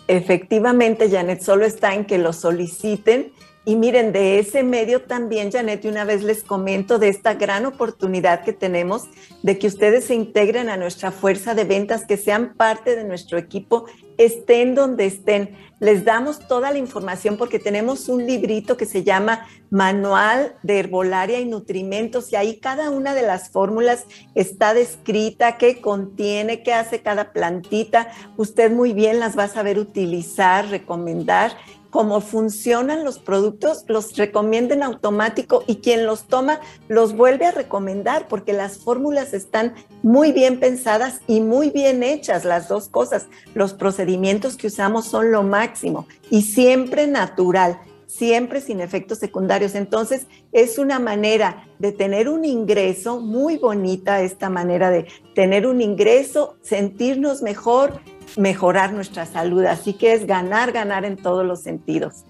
Efectivamente, 0.06 1.08
Janet, 1.08 1.40
solo 1.40 1.64
está 1.64 1.94
en 1.94 2.04
que 2.04 2.18
lo 2.18 2.32
soliciten. 2.32 3.32
Y 3.66 3.76
miren, 3.76 4.12
de 4.12 4.38
ese 4.38 4.62
medio 4.62 5.02
también, 5.02 5.52
Janet, 5.52 5.84
una 5.84 6.04
vez 6.04 6.22
les 6.22 6.42
comento 6.42 6.98
de 6.98 7.08
esta 7.08 7.34
gran 7.34 7.66
oportunidad 7.66 8.42
que 8.42 8.54
tenemos 8.54 9.04
de 9.42 9.58
que 9.58 9.66
ustedes 9.66 10.06
se 10.06 10.14
integren 10.14 10.70
a 10.70 10.78
nuestra 10.78 11.10
fuerza 11.10 11.54
de 11.54 11.64
ventas, 11.64 12.06
que 12.06 12.16
sean 12.16 12.54
parte 12.54 12.96
de 12.96 13.04
nuestro 13.04 13.36
equipo, 13.36 13.84
estén 14.16 14.74
donde 14.74 15.04
estén. 15.04 15.56
Les 15.78 16.06
damos 16.06 16.46
toda 16.46 16.70
la 16.70 16.78
información 16.78 17.36
porque 17.36 17.58
tenemos 17.58 18.08
un 18.08 18.26
librito 18.26 18.78
que 18.78 18.86
se 18.86 19.02
llama 19.04 19.46
Manual 19.70 20.56
de 20.62 20.78
Herbolaria 20.78 21.40
y 21.40 21.46
Nutrimentos 21.46 22.32
y 22.32 22.36
ahí 22.36 22.60
cada 22.60 22.90
una 22.90 23.14
de 23.14 23.22
las 23.22 23.50
fórmulas 23.50 24.04
está 24.34 24.72
descrita, 24.72 25.58
qué 25.58 25.80
contiene, 25.82 26.62
qué 26.62 26.72
hace 26.72 27.00
cada 27.00 27.32
plantita. 27.32 28.08
Usted 28.36 28.70
muy 28.70 28.94
bien 28.94 29.20
las 29.20 29.38
va 29.38 29.44
a 29.44 29.48
saber 29.48 29.78
utilizar, 29.78 30.68
recomendar 30.68 31.52
cómo 31.90 32.20
funcionan 32.20 33.04
los 33.04 33.18
productos, 33.18 33.84
los 33.88 34.16
recomienda 34.16 34.74
en 34.74 34.82
automático 34.82 35.64
y 35.66 35.76
quien 35.76 36.06
los 36.06 36.24
toma 36.24 36.60
los 36.88 37.16
vuelve 37.16 37.46
a 37.46 37.52
recomendar 37.52 38.28
porque 38.28 38.52
las 38.52 38.78
fórmulas 38.78 39.34
están 39.34 39.74
muy 40.02 40.32
bien 40.32 40.60
pensadas 40.60 41.20
y 41.26 41.40
muy 41.40 41.70
bien 41.70 42.02
hechas, 42.02 42.44
las 42.44 42.68
dos 42.68 42.88
cosas. 42.88 43.26
Los 43.54 43.74
procedimientos 43.74 44.56
que 44.56 44.68
usamos 44.68 45.06
son 45.06 45.32
lo 45.32 45.42
máximo 45.42 46.06
y 46.30 46.42
siempre 46.42 47.06
natural 47.06 47.80
siempre 48.10 48.60
sin 48.60 48.80
efectos 48.80 49.18
secundarios. 49.18 49.74
Entonces, 49.74 50.26
es 50.52 50.78
una 50.78 50.98
manera 50.98 51.68
de 51.78 51.92
tener 51.92 52.28
un 52.28 52.44
ingreso 52.44 53.20
muy 53.20 53.56
bonita, 53.56 54.22
esta 54.22 54.50
manera 54.50 54.90
de 54.90 55.06
tener 55.34 55.66
un 55.66 55.80
ingreso, 55.80 56.56
sentirnos 56.60 57.40
mejor, 57.40 58.00
mejorar 58.36 58.92
nuestra 58.92 59.26
salud. 59.26 59.64
Así 59.64 59.94
que 59.94 60.12
es 60.12 60.26
ganar, 60.26 60.72
ganar 60.72 61.04
en 61.04 61.16
todos 61.16 61.44
los 61.44 61.62
sentidos. 61.62 62.24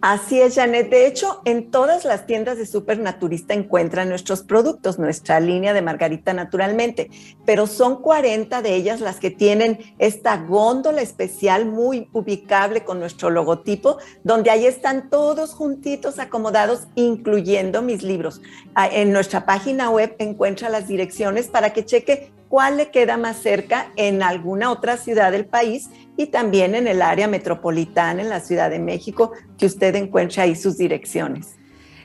Así 0.02 0.40
es, 0.40 0.56
Janet. 0.56 0.90
De 0.90 1.06
hecho, 1.06 1.42
en 1.44 1.70
todas 1.70 2.04
las 2.04 2.26
tiendas 2.26 2.58
de 2.58 2.66
Supernaturista 2.66 3.54
encuentran 3.54 4.08
nuestros 4.08 4.42
productos, 4.42 4.98
nuestra 4.98 5.38
línea 5.38 5.74
de 5.74 5.80
Margarita 5.80 6.32
naturalmente, 6.32 7.08
pero 7.46 7.68
son 7.68 8.02
40 8.02 8.62
de 8.62 8.74
ellas 8.74 9.00
las 9.00 9.20
que 9.20 9.30
tienen 9.30 9.78
esta 10.00 10.38
góndola 10.38 11.02
especial 11.02 11.66
muy 11.66 12.08
ubicable 12.12 12.82
con 12.82 12.98
nuestro 12.98 13.30
logotipo, 13.30 13.98
donde 14.24 14.50
ahí 14.50 14.66
están 14.66 15.08
todos 15.08 15.54
juntitos, 15.54 16.18
acomodados, 16.18 16.88
incluyendo 16.96 17.80
mis 17.80 18.02
libros. 18.02 18.42
Ah, 18.74 18.88
en 18.88 19.12
nuestra 19.12 19.46
página 19.46 19.88
web 19.88 20.16
encuentra 20.18 20.68
las 20.68 20.88
direcciones 20.88 21.46
para 21.46 21.72
que 21.72 21.84
cheque 21.84 22.32
cuál 22.52 22.76
le 22.76 22.90
queda 22.90 23.16
más 23.16 23.38
cerca 23.38 23.90
en 23.96 24.22
alguna 24.22 24.70
otra 24.70 24.98
ciudad 24.98 25.32
del 25.32 25.46
país 25.46 25.88
y 26.18 26.26
también 26.26 26.74
en 26.74 26.86
el 26.86 27.00
área 27.00 27.26
metropolitana, 27.26 28.20
en 28.20 28.28
la 28.28 28.40
Ciudad 28.40 28.68
de 28.68 28.78
México, 28.78 29.32
que 29.56 29.64
usted 29.64 29.94
encuentre 29.94 30.42
ahí 30.42 30.54
sus 30.54 30.76
direcciones. 30.76 31.56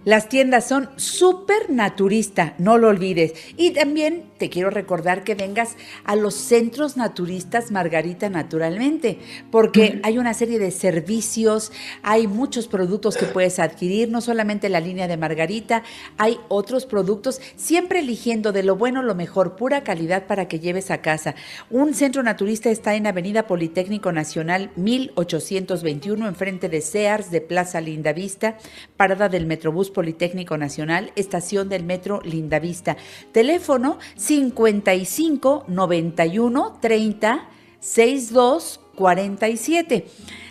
Las 0.05 0.29
tiendas 0.29 0.65
son 0.65 0.89
súper 0.95 1.69
naturista, 1.69 2.55
no 2.59 2.77
lo 2.77 2.87
olvides. 2.87 3.33
Y 3.57 3.71
también 3.71 4.26
te 4.37 4.49
quiero 4.49 4.69
recordar 4.69 5.23
que 5.23 5.35
vengas 5.35 5.75
a 6.03 6.15
los 6.15 6.33
centros 6.35 6.97
naturistas 6.97 7.71
Margarita 7.71 8.29
Naturalmente, 8.29 9.19
porque 9.51 9.99
hay 10.03 10.17
una 10.17 10.33
serie 10.33 10.59
de 10.59 10.71
servicios, 10.71 11.71
hay 12.03 12.27
muchos 12.27 12.67
productos 12.67 13.17
que 13.17 13.25
puedes 13.25 13.59
adquirir, 13.59 14.09
no 14.09 14.21
solamente 14.21 14.69
la 14.69 14.79
línea 14.79 15.07
de 15.07 15.17
Margarita, 15.17 15.83
hay 16.17 16.39
otros 16.47 16.85
productos, 16.85 17.41
siempre 17.55 17.99
eligiendo 17.99 18.51
de 18.51 18.63
lo 18.63 18.75
bueno 18.75 19.01
lo 19.03 19.15
mejor, 19.15 19.55
pura 19.55 19.83
calidad 19.83 20.27
para 20.27 20.47
que 20.47 20.59
lleves 20.59 20.91
a 20.91 21.01
casa. 21.01 21.35
Un 21.69 21.93
centro 21.93 22.23
naturista 22.23 22.69
está 22.69 22.95
en 22.95 23.07
Avenida 23.07 23.47
Politécnico 23.47 24.11
Nacional 24.11 24.71
1821, 24.75 26.27
enfrente 26.27 26.69
de 26.69 26.81
Sears 26.81 27.31
de 27.31 27.41
Plaza 27.41 27.81
Lindavista, 27.81 28.57
parada 28.97 29.29
del 29.29 29.45
Metrobús 29.45 29.89
Politécnico 29.89 30.57
Nacional, 30.57 31.11
estación 31.15 31.69
del 31.69 31.83
Metro 31.83 32.21
Lindavista. 32.23 32.97
Teléfono 33.31 33.97
55 34.27 35.63
91 35.67 36.73
30 36.81 37.47
62 37.79 38.79
47. 38.97 40.05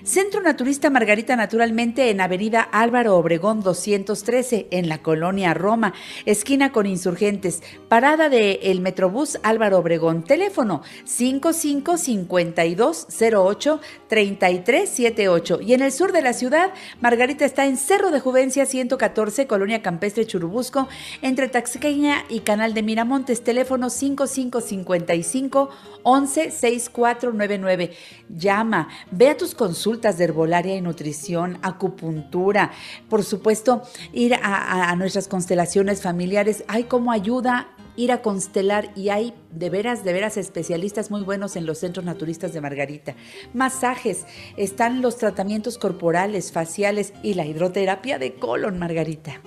Centro 0.05 0.41
Naturista 0.41 0.89
Margarita 0.89 1.35
Naturalmente 1.35 2.11
en 2.11 2.21
Avenida 2.21 2.61
Álvaro 2.61 3.17
Obregón 3.17 3.61
213 3.61 4.69
en 4.71 4.89
la 4.89 5.03
colonia 5.03 5.53
Roma, 5.53 5.95
esquina 6.27 6.71
con 6.71 6.87
insurgentes, 6.87 7.61
parada 7.89 8.29
de 8.29 8.61
el 8.63 8.81
Metrobús 8.81 9.41
Álvaro 9.43 9.79
Obregón, 9.79 10.23
teléfono 10.23 10.83
555208 11.07 13.81
3378 14.07 15.61
y 15.63 15.75
en 15.75 15.83
el 15.83 15.91
sur 15.91 16.13
de 16.13 16.23
la 16.23 16.35
ciudad 16.35 16.73
Margarita 17.01 17.45
está 17.45 17.67
en 17.67 17.77
Cerro 17.77 18.13
de 18.13 18.21
Juvencia 18.21 18.65
114, 18.65 19.49
colonia 19.49 19.83
Campestre 19.83 20.25
Churubusco, 20.25 20.87
entre 21.21 21.49
Taxqueña 21.49 22.25
y 22.29 22.39
Canal 22.41 22.75
de 22.75 22.85
Miramontes, 22.85 23.43
teléfono 23.43 23.91
5555 23.91 25.71
116499. 26.05 27.91
Llama, 28.37 28.89
ve 29.11 29.31
a 29.31 29.37
tus 29.37 29.55
consultas 29.55 30.19
de 30.19 30.25
herbolaria 30.25 30.77
y 30.77 30.83
nutrición, 30.83 31.59
acupuntura, 31.63 32.71
por 33.09 33.25
supuesto, 33.25 33.83
ir 34.13 34.35
a, 34.35 34.95
nuestras 34.97 35.27
constelaciones 35.27 36.03
familiares. 36.03 36.63
Hay 36.69 36.85
como 36.85 37.13
ayuda 37.13 37.69
ir 37.97 38.13
a 38.13 38.21
constelar 38.21 38.91
y 38.95 39.09
hay 39.09 39.33
de 39.53 39.71
veras, 39.71 40.05
de 40.05 40.13
veras 40.13 40.37
especialistas 40.37 41.11
muy 41.11 41.23
buenos 41.23 41.57
en 41.57 41.65
los 41.65 41.79
centros 41.79 42.05
naturistas 42.05 42.53
de 42.53 42.61
Margarita. 42.61 43.15
Masajes, 43.55 44.27
están 44.59 45.01
los 45.01 45.17
tratamientos 45.17 45.79
corporales, 45.79 46.53
faciales 46.53 47.15
y 47.23 47.35
la 47.35 47.47
hidroterapia 47.47 48.19
de 48.19 48.35
colon, 48.35 48.79
Margarita. 48.79 49.41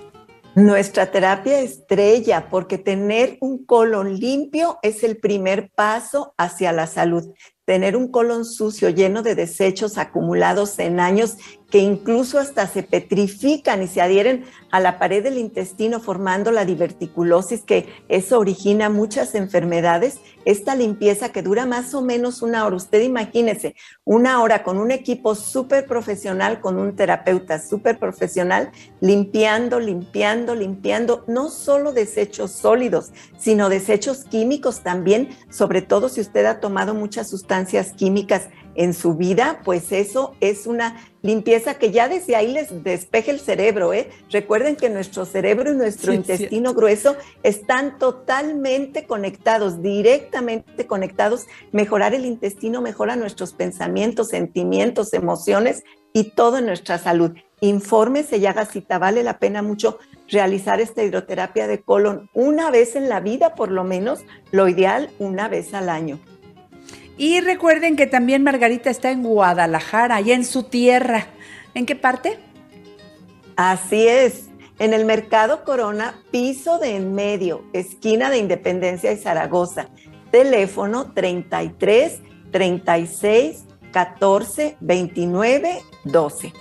Nuestra 0.56 1.12
terapia 1.12 1.60
estrella, 1.60 2.48
porque 2.50 2.76
tener 2.76 3.38
un 3.40 3.64
colon 3.64 4.18
limpio 4.18 4.80
es 4.82 5.04
el 5.04 5.18
primer 5.18 5.70
paso 5.70 6.34
hacia 6.36 6.72
la 6.72 6.88
salud 6.88 7.32
tener 7.70 7.96
un 7.96 8.08
colon 8.08 8.44
sucio 8.44 8.90
lleno 8.90 9.22
de 9.22 9.36
desechos 9.36 9.96
acumulados 9.96 10.76
en 10.80 10.98
años 10.98 11.36
que 11.70 11.78
incluso 11.78 12.38
hasta 12.38 12.66
se 12.66 12.82
petrifican 12.82 13.82
y 13.82 13.86
se 13.86 14.00
adhieren 14.00 14.44
a 14.70 14.80
la 14.80 14.98
pared 14.98 15.22
del 15.22 15.38
intestino 15.38 16.00
formando 16.00 16.50
la 16.50 16.64
diverticulosis, 16.64 17.62
que 17.62 17.88
eso 18.08 18.38
origina 18.38 18.88
muchas 18.88 19.34
enfermedades. 19.34 20.18
Esta 20.44 20.74
limpieza 20.74 21.30
que 21.30 21.42
dura 21.42 21.66
más 21.66 21.94
o 21.94 22.02
menos 22.02 22.42
una 22.42 22.64
hora, 22.64 22.76
usted 22.76 23.02
imagínese, 23.02 23.74
una 24.04 24.42
hora 24.42 24.62
con 24.62 24.78
un 24.78 24.90
equipo 24.90 25.34
súper 25.34 25.86
profesional, 25.86 26.60
con 26.60 26.78
un 26.78 26.96
terapeuta 26.96 27.60
súper 27.60 27.98
profesional, 27.98 28.70
limpiando, 29.00 29.78
limpiando, 29.80 30.54
limpiando, 30.54 31.24
no 31.26 31.50
solo 31.50 31.92
desechos 31.92 32.52
sólidos, 32.52 33.12
sino 33.38 33.68
desechos 33.68 34.24
químicos 34.24 34.80
también, 34.82 35.30
sobre 35.50 35.82
todo 35.82 36.08
si 36.08 36.20
usted 36.20 36.46
ha 36.46 36.60
tomado 36.60 36.94
muchas 36.94 37.28
sustancias 37.28 37.92
químicas 37.92 38.48
en 38.74 38.94
su 38.94 39.14
vida, 39.14 39.60
pues 39.64 39.92
eso 39.92 40.34
es 40.40 40.66
una 40.66 40.96
limpieza 41.22 41.74
que 41.74 41.90
ya 41.90 42.08
desde 42.08 42.36
ahí 42.36 42.52
les 42.52 42.82
despeje 42.82 43.30
el 43.30 43.40
cerebro. 43.40 43.92
¿eh? 43.92 44.10
Recuerden 44.30 44.76
que 44.76 44.88
nuestro 44.88 45.24
cerebro 45.24 45.72
y 45.72 45.76
nuestro 45.76 46.12
intestino 46.12 46.72
grueso 46.72 47.16
están 47.42 47.98
totalmente 47.98 49.06
conectados, 49.06 49.82
directamente 49.82 50.86
conectados. 50.86 51.46
Mejorar 51.72 52.14
el 52.14 52.24
intestino 52.24 52.80
mejora 52.80 53.16
nuestros 53.16 53.52
pensamientos, 53.52 54.28
sentimientos, 54.28 55.12
emociones 55.12 55.82
y 56.12 56.30
toda 56.30 56.60
nuestra 56.60 56.98
salud. 56.98 57.32
Infórmese 57.60 58.38
y 58.38 58.46
haga 58.46 58.64
cita, 58.64 58.98
vale 58.98 59.22
la 59.22 59.38
pena 59.38 59.62
mucho 59.62 59.98
realizar 60.28 60.80
esta 60.80 61.02
hidroterapia 61.02 61.66
de 61.66 61.82
colon 61.82 62.30
una 62.32 62.70
vez 62.70 62.96
en 62.96 63.08
la 63.08 63.20
vida, 63.20 63.54
por 63.54 63.70
lo 63.70 63.84
menos, 63.84 64.20
lo 64.52 64.68
ideal 64.68 65.10
una 65.18 65.48
vez 65.48 65.74
al 65.74 65.88
año. 65.88 66.18
Y 67.16 67.40
recuerden 67.40 67.96
que 67.96 68.06
también 68.06 68.42
Margarita 68.42 68.90
está 68.90 69.10
en 69.10 69.22
Guadalajara, 69.22 70.16
allá 70.16 70.34
en 70.34 70.44
su 70.44 70.64
tierra. 70.64 71.26
¿En 71.74 71.86
qué 71.86 71.96
parte? 71.96 72.38
Así 73.56 74.06
es, 74.08 74.48
en 74.78 74.94
el 74.94 75.04
Mercado 75.04 75.64
Corona, 75.64 76.14
piso 76.30 76.78
de 76.78 76.96
en 76.96 77.14
medio, 77.14 77.62
esquina 77.74 78.30
de 78.30 78.38
Independencia 78.38 79.12
y 79.12 79.18
Zaragoza. 79.18 79.88
Teléfono 80.30 81.12
33 81.12 82.20
36 82.50 83.64
14 83.92 84.76
29 84.80 85.82
12. 86.04 86.52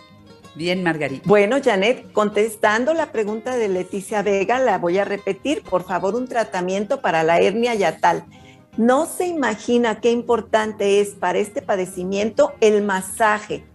Bien, 0.56 0.84
Margarita. 0.84 1.24
Bueno, 1.26 1.58
Janet, 1.64 2.12
contestando 2.12 2.94
la 2.94 3.14
pregunta 3.14 3.56
de 3.56 3.70
Leticia 3.70 4.22
Vega, 4.24 4.60
la 4.60 4.78
voy 4.78 4.98
a 4.98 5.06
repetir. 5.06 5.64
Por 5.64 5.86
favor, 5.86 6.16
un 6.16 6.28
tratamiento 6.28 7.00
para 7.00 7.24
la 7.24 7.40
hernia 7.40 7.76
yatal. 7.76 8.26
No 8.78 9.06
se 9.06 9.28
imagina 9.28 10.00
qué 10.00 10.12
importante 10.12 11.02
es 11.02 11.10
para 11.10 11.40
este 11.40 11.62
padecimiento 11.62 12.54
el 12.62 12.82
masaje. 12.82 13.66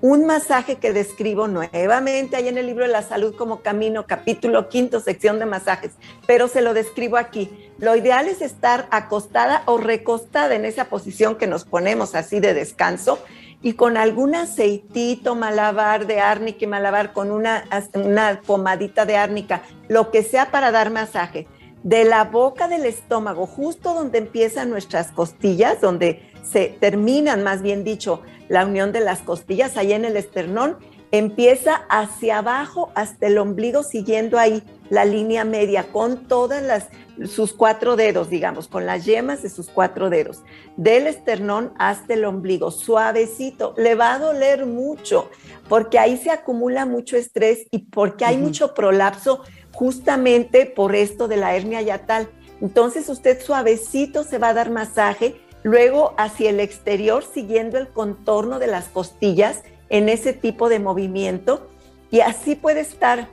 Un 0.00 0.26
masaje 0.26 0.76
que 0.76 0.92
describo 0.92 1.46
nuevamente 1.46 2.36
ahí 2.36 2.48
en 2.48 2.58
el 2.58 2.66
libro 2.66 2.84
de 2.84 2.90
la 2.90 3.02
salud 3.02 3.34
como 3.36 3.62
camino, 3.62 4.06
capítulo 4.06 4.68
quinto, 4.68 5.00
sección 5.00 5.38
de 5.38 5.46
masajes, 5.46 5.92
pero 6.26 6.48
se 6.48 6.60
lo 6.60 6.74
describo 6.74 7.16
aquí. 7.16 7.72
Lo 7.78 7.94
ideal 7.96 8.26
es 8.26 8.42
estar 8.42 8.88
acostada 8.90 9.62
o 9.66 9.78
recostada 9.78 10.54
en 10.54 10.64
esa 10.64 10.86
posición 10.86 11.36
que 11.36 11.46
nos 11.46 11.64
ponemos 11.64 12.14
así 12.14 12.40
de 12.40 12.52
descanso 12.52 13.20
y 13.62 13.74
con 13.74 13.96
algún 13.96 14.34
aceitito, 14.34 15.36
malabar 15.36 16.06
de 16.06 16.20
árnica 16.20 16.64
y 16.64 16.68
malabar 16.68 17.12
con 17.12 17.30
una, 17.30 17.64
una 17.94 18.40
pomadita 18.44 19.06
de 19.06 19.16
árnica, 19.16 19.62
lo 19.88 20.10
que 20.10 20.24
sea 20.24 20.50
para 20.50 20.72
dar 20.72 20.90
masaje 20.90 21.46
de 21.82 22.04
la 22.04 22.24
boca 22.24 22.68
del 22.68 22.84
estómago, 22.84 23.46
justo 23.46 23.94
donde 23.94 24.18
empiezan 24.18 24.70
nuestras 24.70 25.10
costillas, 25.10 25.80
donde 25.80 26.22
se 26.42 26.76
terminan, 26.80 27.42
más 27.42 27.62
bien 27.62 27.84
dicho, 27.84 28.22
la 28.48 28.66
unión 28.66 28.92
de 28.92 29.00
las 29.00 29.20
costillas, 29.20 29.76
ahí 29.76 29.92
en 29.92 30.04
el 30.04 30.16
esternón, 30.16 30.76
empieza 31.12 31.74
hacia 31.90 32.38
abajo 32.38 32.90
hasta 32.94 33.26
el 33.26 33.38
ombligo, 33.38 33.82
siguiendo 33.82 34.38
ahí 34.38 34.62
la 34.88 35.04
línea 35.04 35.44
media 35.44 35.84
con 35.92 36.26
todas 36.26 36.88
sus 37.26 37.52
cuatro 37.52 37.96
dedos, 37.96 38.30
digamos, 38.30 38.66
con 38.66 38.86
las 38.86 39.04
yemas 39.04 39.42
de 39.42 39.50
sus 39.50 39.68
cuatro 39.68 40.08
dedos, 40.08 40.42
del 40.76 41.06
esternón 41.06 41.72
hasta 41.78 42.14
el 42.14 42.24
ombligo, 42.24 42.70
suavecito, 42.70 43.74
le 43.76 43.94
va 43.94 44.14
a 44.14 44.18
doler 44.18 44.64
mucho, 44.66 45.30
porque 45.68 45.98
ahí 45.98 46.16
se 46.16 46.30
acumula 46.30 46.86
mucho 46.86 47.16
estrés 47.16 47.66
y 47.70 47.78
porque 47.78 48.24
hay 48.24 48.36
mucho 48.36 48.74
prolapso 48.74 49.42
justamente 49.72 50.66
por 50.66 50.94
esto 50.94 51.28
de 51.28 51.36
la 51.36 51.54
hernia 51.54 51.82
yatal. 51.82 52.28
Entonces 52.60 53.08
usted 53.08 53.40
suavecito 53.42 54.24
se 54.24 54.38
va 54.38 54.50
a 54.50 54.54
dar 54.54 54.70
masaje, 54.70 55.40
luego 55.62 56.14
hacia 56.18 56.50
el 56.50 56.60
exterior 56.60 57.24
siguiendo 57.24 57.78
el 57.78 57.88
contorno 57.88 58.58
de 58.58 58.66
las 58.66 58.88
costillas 58.88 59.62
en 59.88 60.08
ese 60.08 60.32
tipo 60.32 60.68
de 60.68 60.78
movimiento 60.78 61.68
y 62.10 62.20
así 62.20 62.54
puede 62.54 62.80
estar 62.80 63.28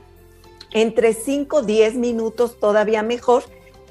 entre 0.71 1.13
5 1.13 1.63
10 1.63 1.95
minutos 1.95 2.59
todavía 2.59 3.03
mejor 3.03 3.43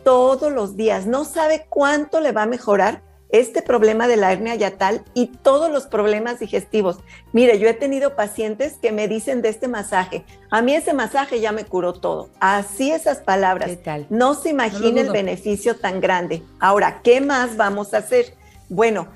todos 0.04 0.52
los 0.52 0.76
días. 0.76 1.06
No 1.06 1.24
sabe 1.24 1.66
cuánto 1.68 2.20
le 2.20 2.32
va 2.32 2.44
a 2.44 2.46
mejorar 2.46 3.02
este 3.30 3.62
problema 3.62 4.08
de 4.08 4.16
la 4.16 4.32
hernia 4.32 4.54
yatal 4.54 5.04
y 5.14 5.26
todos 5.26 5.70
los 5.70 5.86
problemas 5.86 6.38
digestivos. 6.38 6.98
Mire, 7.32 7.58
yo 7.58 7.68
he 7.68 7.74
tenido 7.74 8.16
pacientes 8.16 8.78
que 8.80 8.92
me 8.92 9.08
dicen 9.08 9.42
de 9.42 9.50
este 9.50 9.68
masaje, 9.68 10.24
a 10.50 10.62
mí 10.62 10.74
ese 10.74 10.94
masaje 10.94 11.40
ya 11.40 11.52
me 11.52 11.64
curó 11.64 11.92
todo. 11.92 12.30
Así 12.40 12.90
esas 12.90 13.18
palabras. 13.18 13.70
No 14.08 14.34
se 14.34 14.50
imagina 14.50 15.00
el 15.00 15.10
beneficio 15.10 15.76
tan 15.76 16.00
grande. 16.00 16.42
Ahora, 16.58 17.00
¿qué 17.02 17.20
más 17.20 17.56
vamos 17.56 17.92
a 17.92 17.98
hacer? 17.98 18.34
Bueno, 18.68 19.08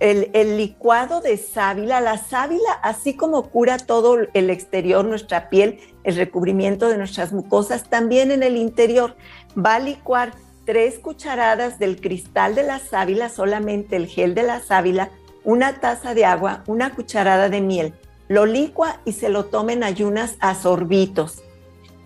el, 0.00 0.30
el, 0.32 0.56
licuado 0.56 1.20
de 1.20 1.36
sábila, 1.36 2.00
la 2.00 2.18
sábila, 2.18 2.72
así 2.82 3.14
como 3.14 3.50
cura 3.50 3.78
todo 3.78 4.18
el 4.34 4.50
exterior, 4.50 5.04
nuestra 5.04 5.48
piel, 5.48 5.78
el 6.02 6.16
recubrimiento 6.16 6.88
de 6.88 6.98
nuestras 6.98 7.32
mucosas, 7.32 7.88
también 7.88 8.30
en 8.32 8.42
el 8.42 8.56
interior, 8.56 9.14
va 9.56 9.76
a 9.76 9.78
licuar 9.78 10.32
tres 10.64 10.98
cucharadas 10.98 11.78
del 11.78 12.00
cristal 12.00 12.54
de 12.54 12.62
la 12.62 12.78
sábila, 12.78 13.28
solamente 13.28 13.96
el 13.96 14.06
gel 14.06 14.34
de 14.34 14.42
la 14.42 14.60
sábila, 14.60 15.10
una 15.44 15.80
taza 15.80 16.14
de 16.14 16.24
agua, 16.24 16.62
una 16.66 16.94
cucharada 16.94 17.48
de 17.48 17.60
miel. 17.60 17.94
Lo 18.28 18.46
licua 18.46 19.00
y 19.04 19.12
se 19.12 19.28
lo 19.28 19.46
toma 19.46 19.72
en 19.72 19.82
ayunas 19.82 20.36
a 20.40 20.54
sorbitos. 20.54 21.42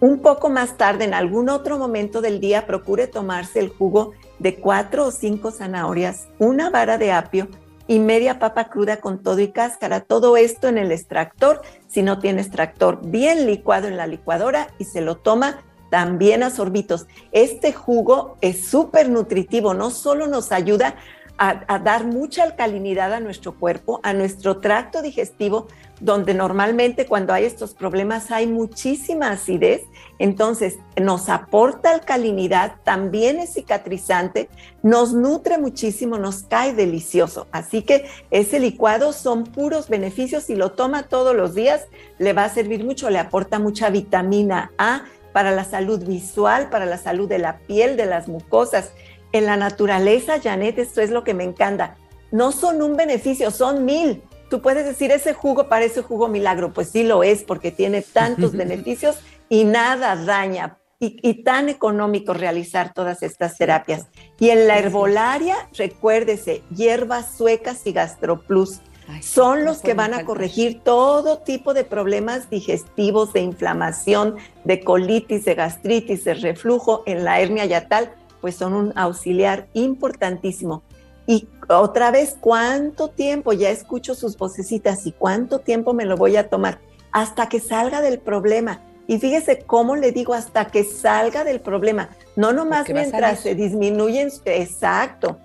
Un 0.00 0.20
poco 0.20 0.50
más 0.50 0.76
tarde, 0.76 1.04
en 1.04 1.14
algún 1.14 1.48
otro 1.48 1.78
momento 1.78 2.20
del 2.20 2.40
día, 2.40 2.66
procure 2.66 3.06
tomarse 3.06 3.60
el 3.60 3.68
jugo 3.68 4.12
de 4.38 4.56
cuatro 4.56 5.06
o 5.06 5.10
cinco 5.10 5.50
zanahorias, 5.50 6.28
una 6.38 6.70
vara 6.70 6.98
de 6.98 7.12
apio 7.12 7.48
y 7.86 7.98
media 7.98 8.38
papa 8.38 8.68
cruda 8.68 8.98
con 8.98 9.22
todo 9.22 9.40
y 9.40 9.48
cáscara. 9.48 10.00
Todo 10.00 10.36
esto 10.36 10.68
en 10.68 10.78
el 10.78 10.92
extractor, 10.92 11.62
si 11.86 12.02
no 12.02 12.18
tiene 12.18 12.42
extractor, 12.42 13.00
bien 13.04 13.46
licuado 13.46 13.88
en 13.88 13.96
la 13.96 14.06
licuadora 14.06 14.68
y 14.78 14.84
se 14.84 15.00
lo 15.00 15.16
toma 15.16 15.62
también 15.94 16.42
a 16.42 16.50
sorbitos. 16.50 17.07
Este 17.30 17.72
jugo 17.72 18.37
es 18.40 18.66
súper 18.66 19.09
nutritivo, 19.09 19.74
no 19.74 19.90
solo 19.90 20.26
nos 20.26 20.50
ayuda 20.50 20.96
a, 21.38 21.78
dar 21.78 22.04
mucha 22.04 22.42
alcalinidad 22.42 23.12
a 23.12 23.20
nuestro 23.20 23.54
cuerpo, 23.54 24.00
a 24.02 24.12
nuestro 24.12 24.59
tracto 24.59 25.02
digestivo, 25.02 25.68
donde 26.00 26.35
normalmente 26.35 27.07
cuando 27.07 27.33
hay 27.33 27.44
estos 27.44 27.74
problemas 27.74 28.33
hay 28.33 28.48
muchísima 28.48 29.30
acidez, 29.30 29.83
entonces 30.18 30.78
nos 31.00 31.28
aporta 31.28 31.92
alcalinidad, 31.92 32.74
también 32.83 33.38
es 33.38 33.54
cicatrizante, 33.54 34.48
nos 34.83 35.12
nutre 35.12 35.59
muchísimo, 35.59 36.18
nos 36.18 36.42
cae 36.42 36.72
delicioso. 36.72 37.46
Así 37.52 37.83
que 37.83 38.09
ese 38.33 38.59
licuado 38.59 39.12
son 39.12 39.44
puros 39.44 39.88
beneficios, 39.88 40.42
si 40.42 40.57
lo 40.57 40.72
toma 40.72 41.04
todos 41.04 41.37
los 41.37 41.54
días 41.54 41.87
le 42.18 42.33
va 42.33 42.46
a 42.46 42.48
servir 42.48 42.85
mucho, 42.85 43.11
le 43.11 43.20
aporta 43.20 43.61
mucha 43.61 43.90
vitamina 43.90 44.72
A 44.76 45.04
para 45.34 45.50
la 45.50 45.64
salud 45.64 46.02
visual, 46.06 46.70
para 46.70 46.86
la 46.86 46.96
salud 46.96 47.28
de 47.28 47.38
la 47.38 47.58
piel, 47.58 47.98
de 47.98 48.06
las 48.06 48.28
mucosas 48.28 48.92
en 49.34 49.46
la 49.46 49.56
naturaleza, 49.56 50.40
Janet, 50.40 50.78
esto 50.78 51.00
es 51.00 51.10
lo 51.10 51.24
que 51.24 51.34
me 51.34 51.42
encanta. 51.42 51.96
No 52.30 52.52
son 52.52 52.80
un 52.82 52.96
beneficio, 52.96 53.50
son 53.50 53.84
mil. 53.84 54.22
Tú 54.48 54.62
puedes 54.62 54.86
decir, 54.86 55.10
ese 55.10 55.34
jugo 55.34 55.68
parece 55.68 56.02
jugo 56.02 56.28
milagro. 56.28 56.72
Pues 56.72 56.90
sí 56.90 57.02
lo 57.02 57.24
es, 57.24 57.42
porque 57.42 57.72
tiene 57.72 58.02
tantos 58.02 58.52
beneficios 58.56 59.18
y 59.48 59.64
nada 59.64 60.14
daña. 60.14 60.78
Y, 61.00 61.42
tan 61.42 61.68
económico 61.68 62.32
realizar 62.32 62.94
todas 62.94 63.24
estas 63.24 63.58
terapias. 63.58 64.06
Y 64.38 64.50
en 64.50 64.68
la 64.68 64.78
herbolaria, 64.78 65.56
recuérdese, 65.76 66.62
hierbas 66.74 67.36
suecas 67.36 67.84
y 67.86 67.92
gastroplus. 67.92 68.80
Son 69.20 69.64
los 69.64 69.80
que 69.80 69.94
van 69.94 70.14
a 70.14 70.24
corregir 70.24 70.80
todo 70.82 71.38
tipo 71.38 71.74
de 71.74 71.84
problemas 71.84 72.50
digestivos, 72.50 73.32
de 73.32 73.40
inflamación, 73.40 74.36
de 74.64 74.80
colitis, 74.82 75.44
de 75.44 75.54
gastritis, 75.54 76.24
de 76.24 76.34
reflujo 76.34 77.02
en 77.06 77.24
la 77.24 77.40
hernia 77.40 77.64
yatal 77.64 78.12
pues 78.44 78.56
son 78.56 78.74
un 78.74 78.92
auxiliar 78.94 79.68
importantísimo. 79.72 80.82
Y 81.26 81.48
otra 81.66 82.10
vez, 82.10 82.36
¿cuánto 82.38 83.08
tiempo? 83.08 83.54
Ya 83.54 83.70
escucho 83.70 84.14
sus 84.14 84.36
vocecitas 84.36 85.06
y 85.06 85.12
cuánto 85.12 85.60
tiempo 85.60 85.94
me 85.94 86.04
lo 86.04 86.18
voy 86.18 86.36
a 86.36 86.50
tomar 86.50 86.78
hasta 87.10 87.48
que 87.48 87.58
salga 87.58 88.02
del 88.02 88.18
problema. 88.18 88.82
Y 89.06 89.18
fíjese 89.18 89.60
cómo 89.60 89.96
le 89.96 90.12
digo 90.12 90.34
hasta 90.34 90.66
que 90.66 90.84
salga 90.84 91.42
del 91.42 91.62
problema, 91.62 92.10
no 92.36 92.52
nomás 92.52 92.86
mientras 92.90 93.40
se 93.40 93.54
disminuyen, 93.54 94.30
exacto. 94.44 95.38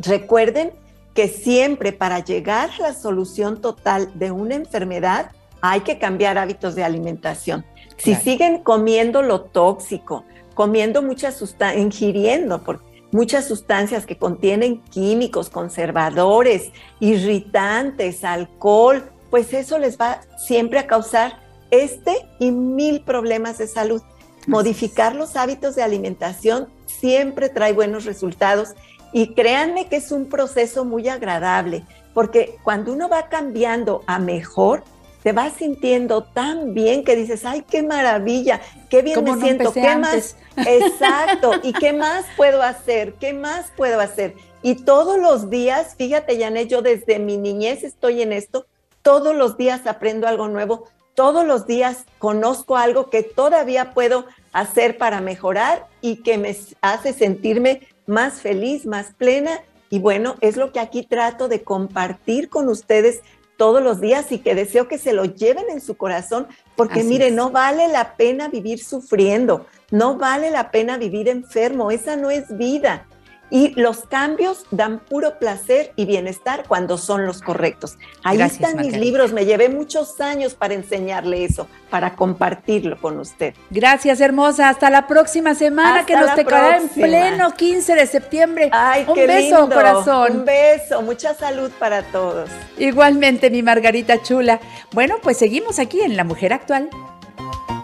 Recuerden 0.00 0.72
que 1.18 1.26
siempre 1.26 1.92
para 1.92 2.20
llegar 2.20 2.70
a 2.78 2.80
la 2.80 2.94
solución 2.94 3.60
total 3.60 4.16
de 4.20 4.30
una 4.30 4.54
enfermedad 4.54 5.32
hay 5.60 5.80
que 5.80 5.98
cambiar 5.98 6.38
hábitos 6.38 6.76
de 6.76 6.84
alimentación. 6.84 7.64
Si 7.96 8.14
siguen 8.14 8.58
comiendo 8.62 9.20
lo 9.20 9.40
tóxico, 9.40 10.22
comiendo 10.54 11.02
muchas 11.02 11.34
sustancias, 11.36 11.82
ingiriendo 11.82 12.62
por 12.62 12.84
muchas 13.10 13.48
sustancias 13.48 14.06
que 14.06 14.16
contienen 14.16 14.80
químicos, 14.80 15.50
conservadores, 15.50 16.70
irritantes, 17.00 18.22
alcohol, 18.22 19.10
pues 19.28 19.52
eso 19.54 19.76
les 19.80 19.98
va 19.98 20.20
siempre 20.46 20.78
a 20.78 20.86
causar 20.86 21.40
este 21.72 22.28
y 22.38 22.52
mil 22.52 23.00
problemas 23.00 23.58
de 23.58 23.66
salud. 23.66 24.02
Modificar 24.46 25.16
los 25.16 25.34
hábitos 25.34 25.74
de 25.74 25.82
alimentación 25.82 26.68
siempre 26.86 27.48
trae 27.48 27.72
buenos 27.72 28.04
resultados 28.04 28.74
y 29.12 29.34
créanme 29.34 29.88
que 29.88 29.96
es 29.96 30.12
un 30.12 30.28
proceso 30.28 30.84
muy 30.84 31.08
agradable, 31.08 31.84
porque 32.14 32.56
cuando 32.62 32.92
uno 32.92 33.08
va 33.08 33.28
cambiando 33.28 34.02
a 34.06 34.18
mejor, 34.18 34.82
te 35.22 35.32
vas 35.32 35.54
sintiendo 35.54 36.22
tan 36.22 36.74
bien 36.74 37.04
que 37.04 37.16
dices, 37.16 37.44
ay, 37.44 37.64
qué 37.68 37.82
maravilla, 37.82 38.60
qué 38.88 39.02
bien 39.02 39.24
me 39.24 39.36
siento, 39.40 39.72
qué 39.72 39.96
más, 39.96 40.36
exacto, 40.56 41.52
y 41.62 41.72
qué 41.72 41.92
más 41.92 42.24
puedo 42.36 42.62
hacer, 42.62 43.14
qué 43.14 43.32
más 43.32 43.72
puedo 43.76 44.00
hacer. 44.00 44.34
Y 44.62 44.76
todos 44.76 45.18
los 45.18 45.50
días, 45.50 45.94
fíjate, 45.96 46.38
Janet, 46.38 46.68
yo 46.68 46.82
desde 46.82 47.18
mi 47.18 47.36
niñez 47.36 47.84
estoy 47.84 48.22
en 48.22 48.32
esto, 48.32 48.66
todos 49.02 49.34
los 49.34 49.56
días 49.56 49.86
aprendo 49.86 50.26
algo 50.26 50.48
nuevo, 50.48 50.84
todos 51.14 51.44
los 51.44 51.66
días 51.66 52.04
conozco 52.18 52.76
algo 52.76 53.10
que 53.10 53.22
todavía 53.22 53.92
puedo 53.92 54.26
hacer 54.52 54.98
para 54.98 55.20
mejorar 55.20 55.86
y 56.00 56.22
que 56.22 56.38
me 56.38 56.56
hace 56.80 57.12
sentirme 57.12 57.88
más 58.08 58.40
feliz, 58.40 58.86
más 58.86 59.12
plena. 59.16 59.60
Y 59.90 60.00
bueno, 60.00 60.34
es 60.40 60.56
lo 60.56 60.72
que 60.72 60.80
aquí 60.80 61.04
trato 61.04 61.48
de 61.48 61.62
compartir 61.62 62.48
con 62.48 62.68
ustedes 62.68 63.20
todos 63.58 63.82
los 63.82 64.00
días 64.00 64.30
y 64.30 64.38
que 64.38 64.54
deseo 64.54 64.86
que 64.86 64.98
se 64.98 65.12
lo 65.12 65.24
lleven 65.24 65.64
en 65.68 65.80
su 65.80 65.96
corazón, 65.96 66.46
porque 66.76 67.02
mire, 67.02 67.32
no 67.32 67.50
vale 67.50 67.88
la 67.88 68.16
pena 68.16 68.48
vivir 68.48 68.82
sufriendo, 68.82 69.66
no 69.90 70.16
vale 70.16 70.50
la 70.50 70.70
pena 70.70 70.96
vivir 70.96 71.28
enfermo, 71.28 71.90
esa 71.90 72.16
no 72.16 72.30
es 72.30 72.56
vida. 72.56 73.07
Y 73.50 73.70
los 73.80 74.02
cambios 74.02 74.66
dan 74.70 74.98
puro 74.98 75.38
placer 75.38 75.92
y 75.96 76.04
bienestar 76.04 76.64
cuando 76.68 76.98
son 76.98 77.26
los 77.26 77.40
correctos. 77.40 77.96
Ahí 78.22 78.40
están 78.40 78.76
mis 78.76 78.96
libros, 78.96 79.32
me 79.32 79.46
llevé 79.46 79.68
muchos 79.68 80.20
años 80.20 80.54
para 80.54 80.74
enseñarle 80.74 81.44
eso, 81.44 81.66
para 81.90 82.14
compartirlo 82.14 83.00
con 83.00 83.18
usted. 83.18 83.54
Gracias, 83.70 84.20
hermosa. 84.20 84.68
Hasta 84.68 84.90
la 84.90 85.06
próxima 85.06 85.54
semana 85.54 86.04
que 86.04 86.14
nos 86.14 86.34
tocará 86.34 86.76
en 86.76 86.88
pleno 86.88 87.52
15 87.52 87.94
de 87.94 88.06
septiembre. 88.06 88.68
Ay, 88.72 89.06
Un 89.08 89.14
beso, 89.14 89.68
corazón. 89.68 90.38
Un 90.38 90.44
beso, 90.44 91.02
mucha 91.02 91.34
salud 91.34 91.70
para 91.78 92.02
todos. 92.02 92.50
Igualmente, 92.76 93.50
mi 93.50 93.62
Margarita 93.62 94.22
chula. 94.22 94.60
Bueno, 94.92 95.16
pues 95.22 95.38
seguimos 95.38 95.78
aquí 95.78 96.00
en 96.00 96.16
La 96.16 96.24
Mujer 96.24 96.52
Actual. 96.52 96.90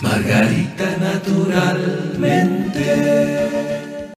Margarita 0.03 0.85
naturalmente. 1.01 3.94